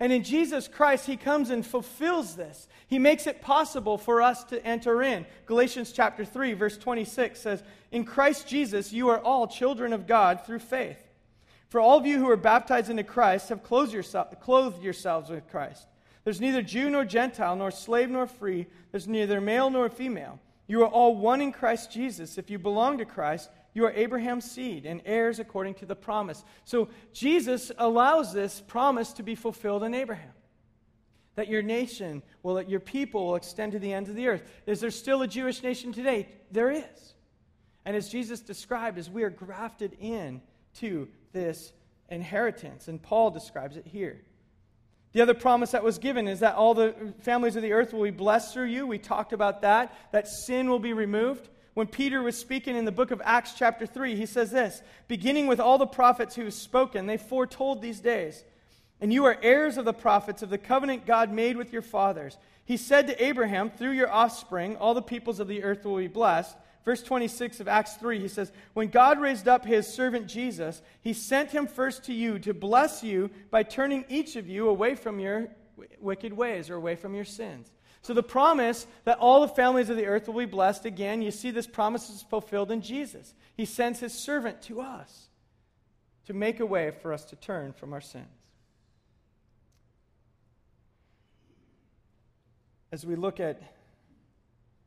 And 0.00 0.12
in 0.12 0.24
Jesus 0.24 0.66
Christ, 0.66 1.06
he 1.06 1.16
comes 1.16 1.50
and 1.50 1.64
fulfills 1.64 2.34
this. 2.34 2.66
He 2.88 2.98
makes 2.98 3.28
it 3.28 3.40
possible 3.40 3.96
for 3.96 4.20
us 4.22 4.42
to 4.44 4.64
enter 4.66 5.02
in. 5.02 5.24
Galatians 5.46 5.92
chapter 5.92 6.24
3, 6.24 6.54
verse 6.54 6.76
26 6.76 7.40
says, 7.40 7.62
In 7.92 8.04
Christ 8.04 8.48
Jesus, 8.48 8.92
you 8.92 9.08
are 9.10 9.20
all 9.20 9.46
children 9.46 9.92
of 9.92 10.08
God 10.08 10.44
through 10.44 10.58
faith. 10.58 10.98
For 11.74 11.80
all 11.80 11.98
of 11.98 12.06
you 12.06 12.20
who 12.20 12.30
are 12.30 12.36
baptized 12.36 12.88
into 12.88 13.02
Christ 13.02 13.48
have 13.48 13.64
clothed, 13.64 13.92
yourself, 13.92 14.28
clothed 14.38 14.80
yourselves 14.80 15.28
with 15.28 15.48
Christ. 15.48 15.88
There's 16.22 16.40
neither 16.40 16.62
Jew 16.62 16.88
nor 16.88 17.04
Gentile, 17.04 17.56
nor 17.56 17.72
slave 17.72 18.08
nor 18.10 18.28
free. 18.28 18.68
There's 18.92 19.08
neither 19.08 19.40
male 19.40 19.68
nor 19.70 19.88
female. 19.88 20.38
You 20.68 20.84
are 20.84 20.88
all 20.88 21.16
one 21.16 21.40
in 21.40 21.50
Christ 21.50 21.90
Jesus. 21.90 22.38
If 22.38 22.48
you 22.48 22.60
belong 22.60 22.98
to 22.98 23.04
Christ, 23.04 23.50
you 23.72 23.84
are 23.86 23.90
Abraham's 23.90 24.48
seed 24.48 24.86
and 24.86 25.02
heirs 25.04 25.40
according 25.40 25.74
to 25.74 25.84
the 25.84 25.96
promise. 25.96 26.44
So 26.64 26.90
Jesus 27.12 27.72
allows 27.76 28.32
this 28.32 28.60
promise 28.60 29.12
to 29.14 29.24
be 29.24 29.34
fulfilled 29.34 29.82
in 29.82 29.94
Abraham. 29.94 30.30
That 31.34 31.48
your 31.48 31.62
nation 31.62 32.22
will, 32.44 32.54
that 32.54 32.70
your 32.70 32.78
people 32.78 33.26
will 33.26 33.34
extend 33.34 33.72
to 33.72 33.80
the 33.80 33.92
ends 33.92 34.08
of 34.08 34.14
the 34.14 34.28
earth. 34.28 34.48
Is 34.68 34.78
there 34.78 34.92
still 34.92 35.22
a 35.22 35.26
Jewish 35.26 35.60
nation 35.60 35.92
today? 35.92 36.28
There 36.52 36.70
is. 36.70 37.14
And 37.84 37.96
as 37.96 38.10
Jesus 38.10 38.38
described, 38.38 38.96
as 38.96 39.10
we 39.10 39.24
are 39.24 39.30
grafted 39.30 39.96
in 39.98 40.40
to 40.80 41.08
this 41.32 41.72
inheritance, 42.08 42.88
and 42.88 43.02
Paul 43.02 43.30
describes 43.30 43.76
it 43.76 43.86
here. 43.86 44.20
The 45.12 45.20
other 45.20 45.34
promise 45.34 45.70
that 45.70 45.84
was 45.84 45.98
given 45.98 46.26
is 46.26 46.40
that 46.40 46.56
all 46.56 46.74
the 46.74 46.94
families 47.20 47.54
of 47.54 47.62
the 47.62 47.72
earth 47.72 47.92
will 47.92 48.02
be 48.02 48.10
blessed 48.10 48.52
through 48.52 48.66
you. 48.66 48.86
We 48.86 48.98
talked 48.98 49.32
about 49.32 49.62
that, 49.62 49.94
that 50.10 50.26
sin 50.26 50.68
will 50.68 50.80
be 50.80 50.92
removed. 50.92 51.48
When 51.74 51.86
Peter 51.86 52.22
was 52.22 52.36
speaking 52.36 52.76
in 52.76 52.84
the 52.84 52.92
book 52.92 53.10
of 53.10 53.22
Acts, 53.24 53.54
chapter 53.54 53.86
3, 53.86 54.16
he 54.16 54.26
says 54.26 54.50
this 54.50 54.82
beginning 55.06 55.46
with 55.46 55.60
all 55.60 55.78
the 55.78 55.86
prophets 55.86 56.34
who 56.34 56.44
have 56.44 56.54
spoken, 56.54 57.06
they 57.06 57.16
foretold 57.16 57.80
these 57.80 58.00
days. 58.00 58.44
And 59.00 59.12
you 59.12 59.24
are 59.24 59.38
heirs 59.42 59.76
of 59.76 59.84
the 59.84 59.92
prophets 59.92 60.42
of 60.42 60.50
the 60.50 60.58
covenant 60.58 61.06
God 61.06 61.32
made 61.32 61.56
with 61.56 61.72
your 61.72 61.82
fathers. 61.82 62.38
He 62.64 62.76
said 62.76 63.06
to 63.06 63.24
Abraham, 63.24 63.70
Through 63.70 63.92
your 63.92 64.10
offspring, 64.10 64.76
all 64.76 64.94
the 64.94 65.02
peoples 65.02 65.40
of 65.40 65.48
the 65.48 65.62
earth 65.62 65.84
will 65.84 65.98
be 65.98 66.08
blessed. 66.08 66.56
Verse 66.84 67.02
26 67.02 67.60
of 67.60 67.68
Acts 67.68 67.94
3, 67.94 68.20
he 68.20 68.28
says, 68.28 68.52
When 68.74 68.88
God 68.88 69.18
raised 69.18 69.48
up 69.48 69.64
his 69.64 69.86
servant 69.86 70.26
Jesus, 70.26 70.82
he 71.00 71.14
sent 71.14 71.50
him 71.50 71.66
first 71.66 72.04
to 72.04 72.12
you 72.12 72.38
to 72.40 72.52
bless 72.52 73.02
you 73.02 73.30
by 73.50 73.62
turning 73.62 74.04
each 74.08 74.36
of 74.36 74.48
you 74.48 74.68
away 74.68 74.94
from 74.94 75.18
your 75.18 75.48
wicked 75.98 76.34
ways 76.34 76.68
or 76.68 76.74
away 76.74 76.94
from 76.94 77.14
your 77.14 77.24
sins. 77.24 77.70
So 78.02 78.12
the 78.12 78.22
promise 78.22 78.86
that 79.04 79.18
all 79.18 79.40
the 79.40 79.48
families 79.48 79.88
of 79.88 79.96
the 79.96 80.04
earth 80.04 80.28
will 80.28 80.38
be 80.38 80.44
blessed, 80.44 80.84
again, 80.84 81.22
you 81.22 81.30
see 81.30 81.50
this 81.50 81.66
promise 81.66 82.10
is 82.10 82.20
fulfilled 82.20 82.70
in 82.70 82.82
Jesus. 82.82 83.34
He 83.56 83.64
sends 83.64 83.98
his 83.98 84.12
servant 84.12 84.60
to 84.62 84.82
us 84.82 85.28
to 86.26 86.34
make 86.34 86.60
a 86.60 86.66
way 86.66 86.90
for 86.90 87.14
us 87.14 87.24
to 87.26 87.36
turn 87.36 87.72
from 87.72 87.94
our 87.94 88.02
sins. 88.02 88.26
As 92.92 93.06
we 93.06 93.16
look 93.16 93.40
at 93.40 93.73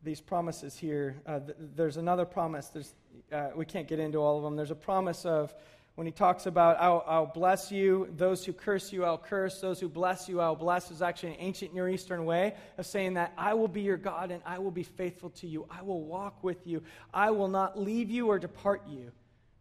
these 0.08 0.22
promises 0.22 0.78
here. 0.78 1.18
Uh, 1.26 1.40
th- 1.40 1.58
there's 1.76 1.98
another 1.98 2.26
promise. 2.26 2.70
There's, 2.70 2.96
uh, 3.32 3.50
we 3.56 3.66
can't 3.66 3.88
get 3.88 4.00
into 4.00 4.20
all 4.20 4.38
of 4.38 4.44
them. 4.44 4.56
There's 4.56 4.72
a 4.72 4.76
promise 4.76 5.26
of 5.26 5.54
when 5.96 6.08
he 6.08 6.14
talks 6.14 6.46
about, 6.46 6.78
I'll, 6.80 7.04
I'll, 7.06 7.26
bless 7.26 7.72
you, 7.72 8.08
those 8.16 8.46
who 8.46 8.54
curse 8.54 8.94
you, 8.94 9.04
I'll 9.04 9.18
curse, 9.18 9.60
those 9.60 9.82
who 9.82 9.90
bless 9.90 10.30
you, 10.30 10.40
I'll 10.40 10.56
bless, 10.56 10.92
is 10.92 11.02
actually 11.02 11.32
an 11.32 11.40
ancient 11.40 11.74
Near 11.74 11.90
Eastern 11.90 12.24
way 12.24 12.54
of 12.78 12.86
saying 12.86 13.16
that 13.16 13.34
I 13.38 13.54
will 13.54 13.68
be 13.68 13.82
your 13.82 13.98
God 13.98 14.32
and 14.32 14.42
I 14.46 14.60
will 14.60 14.72
be 14.72 14.84
faithful 14.84 15.32
to 15.32 15.48
you. 15.48 15.68
I 15.70 15.82
will 15.82 16.04
walk 16.04 16.42
with 16.42 16.66
you. 16.66 16.84
I 17.14 17.32
will 17.32 17.50
not 17.50 17.78
leave 17.78 18.10
you 18.10 18.28
or 18.28 18.40
depart 18.40 18.84
you. 18.88 19.12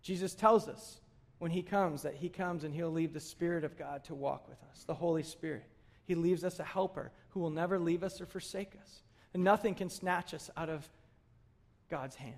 Jesus 0.00 0.34
tells 0.34 0.68
us 0.68 1.00
when 1.38 1.50
he 1.50 1.62
comes 1.62 2.02
that 2.02 2.14
he 2.14 2.28
comes 2.28 2.62
and 2.62 2.72
he'll 2.72 2.92
leave 2.92 3.12
the 3.12 3.20
Spirit 3.20 3.64
of 3.64 3.76
God 3.76 4.04
to 4.04 4.14
walk 4.14 4.48
with 4.48 4.58
us, 4.70 4.84
the 4.84 4.94
Holy 4.94 5.24
Spirit. 5.24 5.64
He 6.04 6.14
leaves 6.14 6.44
us 6.44 6.60
a 6.60 6.64
helper 6.64 7.10
who 7.30 7.40
will 7.40 7.50
never 7.50 7.80
leave 7.80 8.04
us 8.04 8.20
or 8.20 8.26
forsake 8.26 8.74
us 8.80 9.02
and 9.36 9.44
nothing 9.44 9.74
can 9.74 9.90
snatch 9.90 10.32
us 10.32 10.48
out 10.56 10.70
of 10.70 10.88
God's 11.90 12.16
hands. 12.16 12.34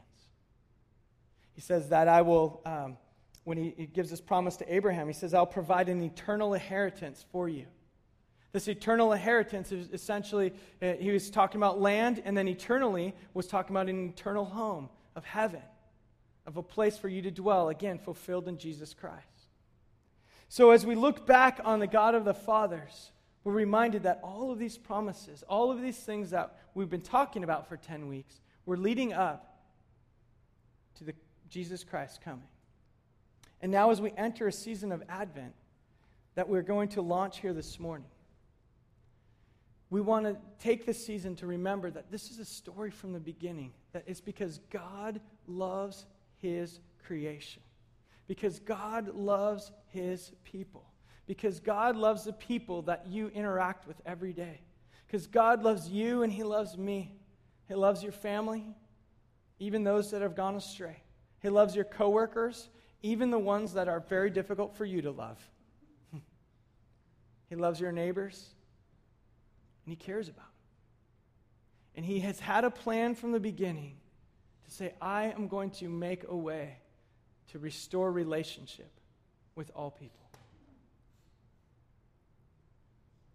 He 1.53 1.61
says 1.61 1.91
that 1.91 2.09
I 2.09 2.23
will, 2.23 2.61
um, 2.67 2.97
when 3.45 3.57
he, 3.57 3.73
he 3.77 3.87
gives 3.87 4.11
this 4.11 4.21
promise 4.21 4.57
to 4.57 4.75
Abraham, 4.75 5.07
he 5.07 5.13
says, 5.13 5.33
I'll 5.33 5.47
provide 5.47 5.89
an 5.89 6.03
eternal 6.03 6.55
inheritance 6.55 7.25
for 7.31 7.49
you. 7.49 7.67
This 8.51 8.67
eternal 8.67 9.13
inheritance 9.13 9.71
is 9.71 9.89
essentially, 9.93 10.53
uh, 10.83 10.95
he 10.95 11.13
was 11.13 11.31
talking 11.31 11.61
about 11.61 11.81
land, 11.81 12.21
and 12.25 12.37
then 12.37 12.49
eternally 12.49 13.15
was 13.33 13.47
talking 13.47 13.77
about 13.77 13.89
an 13.89 14.09
eternal 14.09 14.45
home 14.45 14.89
of 15.15 15.25
heaven, 15.25 15.63
of 16.49 16.57
a 16.57 16.65
place 16.65 16.99
for 16.99 17.09
you 17.09 17.23
to 17.23 17.31
dwell, 17.31 17.69
again, 17.69 18.01
fulfilled 18.01 18.49
in 18.49 18.59
Jesus 18.59 18.93
Christ. 18.93 19.47
So 20.49 20.73
as 20.73 20.85
we 20.85 20.97
look 20.97 21.29
back 21.29 21.61
on 21.65 21.79
the 21.79 21.87
God 21.87 22.17
of 22.17 22.25
the 22.25 22.35
fathers, 22.35 23.13
we're 23.49 23.55
reminded 23.55 24.03
that 24.03 24.21
all 24.23 24.53
of 24.53 24.59
these 24.59 24.77
promises, 24.77 25.43
all 25.49 25.71
of 25.71 25.81
these 25.81 25.97
things 25.97 26.29
that 26.33 26.59
we've 26.75 26.91
been 26.91 27.01
talking 27.01 27.45
about 27.45 27.67
for 27.67 27.79
10 27.79 28.07
weeks, 28.07 28.43
were 28.67 28.77
leading 28.77 29.15
up 29.15 29.63
to 30.97 31.05
the 31.05 31.15
Jesus 31.49 31.83
Christ 31.83 32.21
coming. 32.21 32.45
And 33.63 33.73
now, 33.73 33.91
as 33.91 34.03
we 34.03 34.13
enter 34.19 34.49
a 34.49 34.53
season 34.53 34.93
of 34.93 35.03
Advent 35.09 35.55
that 36.35 36.47
we're 36.47 36.61
going 36.61 36.91
to 36.91 37.01
launch 37.01 37.41
here 37.41 37.55
this 37.55 37.81
morning, 37.81 38.11
we 39.89 40.03
want 40.03 40.27
to 40.27 40.37
take 40.59 40.85
this 40.85 41.03
season 41.03 41.35
to 41.37 41.47
remember 41.47 41.91
that 41.91 42.11
this 42.11 42.31
is 42.31 42.39
a 42.41 42.45
story 42.45 42.91
from 42.91 43.15
the 43.15 43.19
beginning, 43.19 43.73
that 43.93 44.05
it's 44.07 44.21
because 44.21 44.59
God 44.69 45.23
loves 45.47 46.05
his 46.37 46.81
creation, 47.07 47.63
because 48.27 48.59
God 48.59 49.15
loves 49.15 49.73
his 49.87 50.33
people 50.45 50.85
because 51.29 51.61
God 51.61 51.95
loves 51.95 52.25
the 52.25 52.33
people 52.33 52.81
that 52.83 53.07
you 53.07 53.29
interact 53.29 53.87
with 53.87 54.01
every 54.07 54.33
day. 54.33 54.63
Because 55.07 55.27
God 55.27 55.63
loves 55.63 55.89
you 55.89 56.23
and 56.23 56.33
He 56.33 56.43
loves 56.43 56.77
me. 56.77 57.13
He 57.69 57.75
loves 57.75 58.03
your 58.03 58.13
family, 58.13 58.65
even 59.59 59.85
those 59.85 60.11
that 60.11 60.23
have 60.23 60.35
gone 60.35 60.57
astray. 60.57 61.03
He 61.41 61.51
loves 61.51 61.77
your 61.77 61.85
coworkers, 61.85 62.71
even 63.03 63.31
the 63.31 63.39
ones 63.39 63.75
that 63.75 63.89
are 63.89 64.01
very 64.01 64.31
difficult 64.31 64.75
for 64.75 64.87
you 64.87 65.03
to 65.03 65.11
love. 65.11 65.39
he 67.51 67.57
loves 67.57 67.79
your 67.79 67.93
neighbors, 67.93 68.49
and 69.85 69.93
He 69.93 69.97
cares 69.97 70.31
about 70.31 70.47
them. 70.47 70.53
And 71.97 72.07
He 72.07 72.21
has 72.21 72.41
had 72.41 72.65
a 72.65 72.71
plan 72.71 73.15
from 73.15 73.33
the 73.33 73.41
beginning 73.41 73.97
to 74.65 74.71
say, 74.71 74.95
I 74.99 75.25
am 75.25 75.47
going 75.47 75.73
to 75.73 75.91
make 75.91 76.25
a 76.27 76.37
way 76.37 76.79
to 77.53 77.59
restore 77.59 78.11
relationship 78.11 78.91
with 79.55 79.71
all 79.75 79.91
people. 79.91 80.28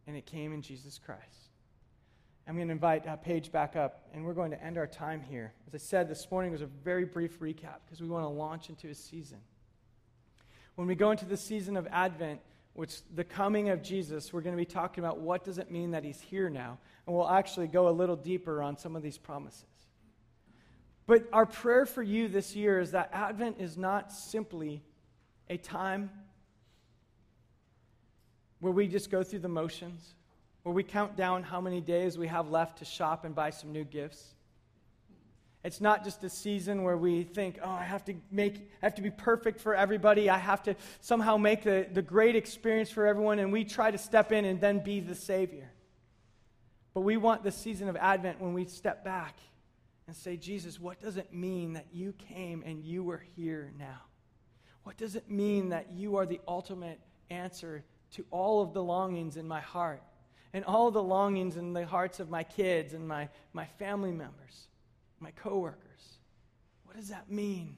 And 0.07 0.15
it 0.15 0.25
came 0.25 0.53
in 0.53 0.61
Jesus 0.61 0.99
Christ. 1.03 1.49
I'm 2.47 2.55
going 2.55 2.67
to 2.67 2.73
invite 2.73 3.07
uh, 3.07 3.15
Paige 3.15 3.51
back 3.51 3.75
up, 3.75 4.09
and 4.13 4.25
we're 4.25 4.33
going 4.33 4.51
to 4.51 4.61
end 4.61 4.77
our 4.77 4.87
time 4.87 5.21
here. 5.21 5.53
As 5.67 5.73
I 5.73 5.77
said, 5.77 6.09
this 6.09 6.29
morning 6.29 6.51
was 6.51 6.61
a 6.61 6.65
very 6.65 7.05
brief 7.05 7.39
recap 7.39 7.79
because 7.85 8.01
we 8.01 8.09
want 8.09 8.25
to 8.25 8.29
launch 8.29 8.69
into 8.69 8.89
a 8.89 8.95
season. 8.95 9.37
When 10.75 10.87
we 10.87 10.95
go 10.95 11.11
into 11.11 11.25
the 11.25 11.37
season 11.37 11.77
of 11.77 11.87
Advent, 11.89 12.41
which 12.73 13.01
the 13.15 13.23
coming 13.23 13.69
of 13.69 13.81
Jesus, 13.81 14.33
we're 14.33 14.41
going 14.41 14.55
to 14.55 14.61
be 14.61 14.65
talking 14.65 15.03
about 15.03 15.19
what 15.19 15.45
does 15.45 15.57
it 15.57 15.71
mean 15.71 15.91
that 15.91 16.03
he's 16.03 16.19
here 16.19 16.49
now, 16.49 16.79
and 17.05 17.15
we'll 17.15 17.29
actually 17.29 17.67
go 17.67 17.87
a 17.87 17.91
little 17.91 18.15
deeper 18.15 18.61
on 18.61 18.77
some 18.77 18.95
of 18.95 19.03
these 19.03 19.17
promises. 19.17 19.63
But 21.05 21.27
our 21.31 21.45
prayer 21.45 21.85
for 21.85 22.01
you 22.01 22.27
this 22.27 22.55
year 22.55 22.79
is 22.79 22.91
that 22.91 23.09
Advent 23.13 23.57
is 23.59 23.77
not 23.77 24.11
simply 24.11 24.81
a 25.49 25.57
time 25.57 26.09
where 28.63 28.71
we 28.71 28.87
just 28.87 29.11
go 29.11 29.23
through 29.23 29.39
the 29.39 29.49
motions, 29.49 30.15
where 30.63 30.73
we 30.73 30.83
count 30.83 31.17
down 31.17 31.43
how 31.43 31.59
many 31.59 31.81
days 31.81 32.17
we 32.17 32.27
have 32.27 32.49
left 32.49 32.77
to 32.77 32.85
shop 32.85 33.25
and 33.25 33.35
buy 33.35 33.49
some 33.49 33.73
new 33.73 33.83
gifts. 33.83 34.35
It's 35.65 35.81
not 35.81 36.05
just 36.05 36.23
a 36.23 36.29
season 36.29 36.83
where 36.83 36.95
we 36.95 37.23
think, 37.23 37.59
oh, 37.61 37.69
I 37.69 37.83
have 37.83 38.05
to 38.05 38.13
make, 38.31 38.69
I 38.81 38.85
have 38.85 38.95
to 38.95 39.01
be 39.01 39.09
perfect 39.11 39.59
for 39.59 39.75
everybody. 39.75 40.29
I 40.29 40.37
have 40.37 40.63
to 40.63 40.77
somehow 41.01 41.35
make 41.35 41.63
the, 41.63 41.87
the 41.91 42.01
great 42.01 42.37
experience 42.37 42.89
for 42.89 43.05
everyone, 43.05 43.39
and 43.39 43.51
we 43.51 43.65
try 43.65 43.91
to 43.91 43.97
step 43.97 44.31
in 44.31 44.45
and 44.45 44.61
then 44.61 44.79
be 44.79 45.01
the 45.01 45.15
Savior. 45.15 45.69
But 46.93 47.01
we 47.01 47.17
want 47.17 47.43
the 47.43 47.51
season 47.51 47.89
of 47.89 47.97
Advent 47.97 48.39
when 48.39 48.53
we 48.53 48.63
step 48.63 49.03
back 49.03 49.35
and 50.07 50.15
say, 50.15 50.37
Jesus, 50.37 50.79
what 50.79 51.01
does 51.01 51.17
it 51.17 51.33
mean 51.33 51.73
that 51.73 51.87
you 51.91 52.13
came 52.13 52.63
and 52.65 52.81
you 52.81 53.03
were 53.03 53.23
here 53.35 53.73
now? 53.77 54.03
What 54.83 54.95
does 54.95 55.17
it 55.17 55.29
mean 55.29 55.69
that 55.69 55.91
you 55.91 56.15
are 56.15 56.25
the 56.25 56.39
ultimate 56.47 57.01
answer 57.29 57.83
to 58.13 58.25
all 58.31 58.61
of 58.61 58.73
the 58.73 58.83
longings 58.83 59.37
in 59.37 59.47
my 59.47 59.61
heart 59.61 60.01
and 60.53 60.63
all 60.65 60.91
the 60.91 61.01
longings 61.01 61.57
in 61.57 61.73
the 61.73 61.85
hearts 61.85 62.19
of 62.19 62.29
my 62.29 62.43
kids 62.43 62.93
and 62.93 63.07
my, 63.07 63.27
my 63.53 63.65
family 63.65 64.11
members, 64.11 64.67
my 65.19 65.31
coworkers. 65.31 66.17
What 66.85 66.95
does 66.95 67.09
that 67.09 67.29
mean? 67.29 67.77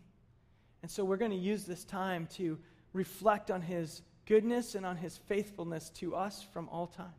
And 0.82 0.91
so 0.91 1.06
we're 1.06 1.17
going 1.17 1.32
to 1.32 1.38
use 1.38 1.63
this 1.63 1.84
time 1.84 2.28
to 2.34 2.60
reflect 2.93 3.50
on 3.50 3.62
his 3.62 4.02
goodness 4.26 4.76
and 4.76 4.86
on 4.86 4.98
his 4.98 5.17
faithfulness 5.17 5.89
to 5.91 6.15
us 6.15 6.45
from 6.54 6.67
all 6.69 6.88
time. 6.88 7.13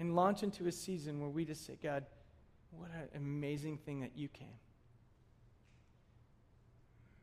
And 0.00 0.16
launch 0.16 0.42
into 0.42 0.66
a 0.66 0.72
season 0.72 1.20
where 1.20 1.30
we 1.30 1.44
just 1.44 1.64
say, 1.64 1.78
God, 1.80 2.04
what 2.72 2.90
an 2.90 3.08
amazing 3.16 3.78
thing 3.78 4.00
that 4.00 4.12
you 4.16 4.26
came. 4.28 4.58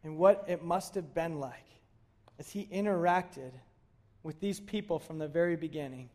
And 0.04 0.18
what 0.18 0.46
it 0.48 0.64
must 0.64 0.96
have 0.96 1.14
been 1.14 1.40
like 1.40 1.68
as 2.40 2.50
he 2.50 2.68
interacted 2.72 3.52
with 4.24 4.40
these 4.40 4.60
people 4.60 5.00
from 5.00 5.18
the 5.18 5.28
very 5.28 5.56
beginning 5.56 6.10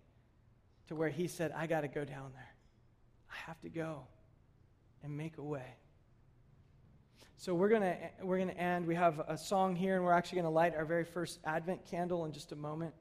to 0.88 0.95
where 0.95 1.09
he 1.09 1.27
said, 1.27 1.53
I 1.57 1.66
got 1.66 1.81
to 1.81 1.88
go 1.88 2.05
down 2.05 2.31
there. 2.35 2.55
I 3.31 3.35
have 3.47 3.61
to 3.62 3.69
go 3.69 4.03
and 5.03 5.16
make 5.16 5.38
a 5.38 5.42
way. 5.42 5.77
So 7.38 7.55
we're 7.55 7.69
going 7.69 7.83
to 7.83 7.97
we're 8.23 8.38
going 8.38 8.49
to 8.49 8.59
end. 8.59 8.87
We 8.87 8.95
have 8.95 9.21
a 9.29 9.37
song 9.37 9.77
here 9.77 9.97
and 9.97 10.05
we're 10.05 10.12
actually 10.12 10.37
going 10.37 10.53
to 10.53 10.55
light 10.55 10.75
our 10.75 10.87
very 10.87 11.05
first 11.05 11.38
advent 11.45 11.85
candle 11.90 12.25
in 12.25 12.33
just 12.33 12.53
a 12.53 12.57
moment 12.57 12.95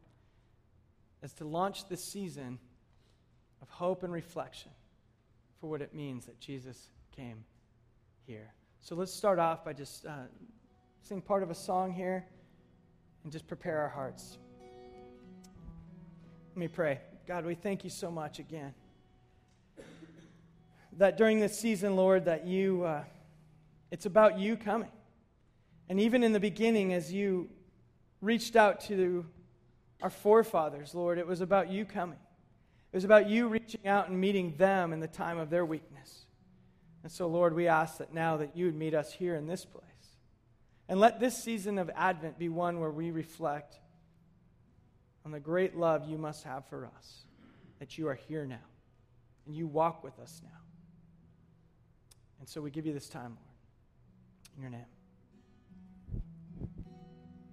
as 1.24 1.34
to 1.36 1.46
launch 1.46 1.88
this 1.88 2.04
season 2.04 2.60
of 3.62 3.70
hope 3.70 4.04
and 4.04 4.12
reflection 4.12 4.72
for 5.60 5.70
what 5.70 5.82
it 5.82 5.94
means 5.94 6.26
that 6.26 6.39
Jesus 6.39 6.89
came 7.15 7.46
here. 8.28 8.54
So 8.82 8.96
let's 8.96 9.13
start 9.13 9.39
off 9.39 9.63
by 9.63 9.74
just 9.74 10.06
uh, 10.06 10.26
sing 11.02 11.22
part 11.22 11.41
of 11.41 11.50
a 11.50 11.56
song 11.56 11.94
here 11.94 12.26
and 13.24 13.32
just 13.32 13.48
prepare 13.48 13.80
our 13.80 13.89
hearts. 13.89 14.38
Let 16.56 16.60
me 16.62 16.68
pray. 16.70 17.02
God, 17.28 17.46
we 17.46 17.54
thank 17.54 17.84
you 17.84 17.89
so 17.89 18.10
much 18.10 18.39
again. 18.39 18.74
That 20.94 21.18
during 21.18 21.41
this 21.41 21.60
season, 21.60 21.98
Lord, 21.98 22.24
that 22.26 22.48
you, 22.48 22.86
uh, 22.86 23.04
it's 23.91 24.06
about 24.06 24.39
you 24.39 24.56
coming. 24.56 24.88
And 25.89 26.00
even 26.00 26.24
in 26.24 26.32
the 26.32 26.39
beginning, 26.39 26.94
as 26.94 27.12
you 27.12 27.50
reached 28.22 28.56
out 28.56 28.80
to 28.86 29.26
our 30.02 30.10
forefathers, 30.10 30.96
Lord, 30.96 31.18
it 31.18 31.28
was 31.28 31.41
about 31.41 31.70
you 31.70 31.84
coming. 31.84 32.20
It 32.94 32.96
was 32.96 33.04
about 33.04 33.28
you 33.28 33.50
reaching 33.50 33.86
out 33.86 34.08
and 34.08 34.18
meeting 34.18 34.56
them 34.56 34.94
in 34.94 35.02
the 35.02 35.10
time 35.10 35.38
of 35.38 35.50
their 35.50 35.65
weakness. 35.65 36.22
And 37.04 37.12
so, 37.12 37.28
Lord, 37.28 37.54
we 37.54 37.68
ask 37.68 37.98
that 37.98 38.13
now 38.13 38.38
that 38.38 38.56
you 38.56 38.63
would 38.68 38.78
meet 38.78 38.94
us 38.94 39.12
here 39.12 39.36
in 39.36 39.46
this 39.46 39.65
place. 39.65 39.84
And 40.88 41.02
let 41.02 41.20
this 41.20 41.36
season 41.36 41.78
of 41.78 41.91
Advent 41.94 42.39
be 42.39 42.48
one 42.48 42.80
where 42.80 42.91
we 42.91 43.12
reflect 43.12 43.78
on 45.26 45.32
the 45.32 45.40
great 45.40 45.76
love 45.76 46.08
you 46.08 46.18
must 46.18 46.44
have 46.44 46.66
for 46.68 46.86
us, 46.86 47.26
that 47.80 47.98
you 47.98 48.08
are 48.08 48.14
here 48.14 48.46
now 48.46 48.58
and 49.46 49.56
you 49.56 49.68
walk 49.68 50.04
with 50.04 50.18
us 50.20 50.42
now. 50.44 50.50
And 52.40 52.48
so 52.48 52.62
we 52.62 52.70
give 52.70 52.86
you 52.86 52.94
this 52.94 53.10
time, 53.10 53.36
Lord. 53.36 54.56
In 54.56 54.62
your 54.62 54.72
name. 54.72 54.95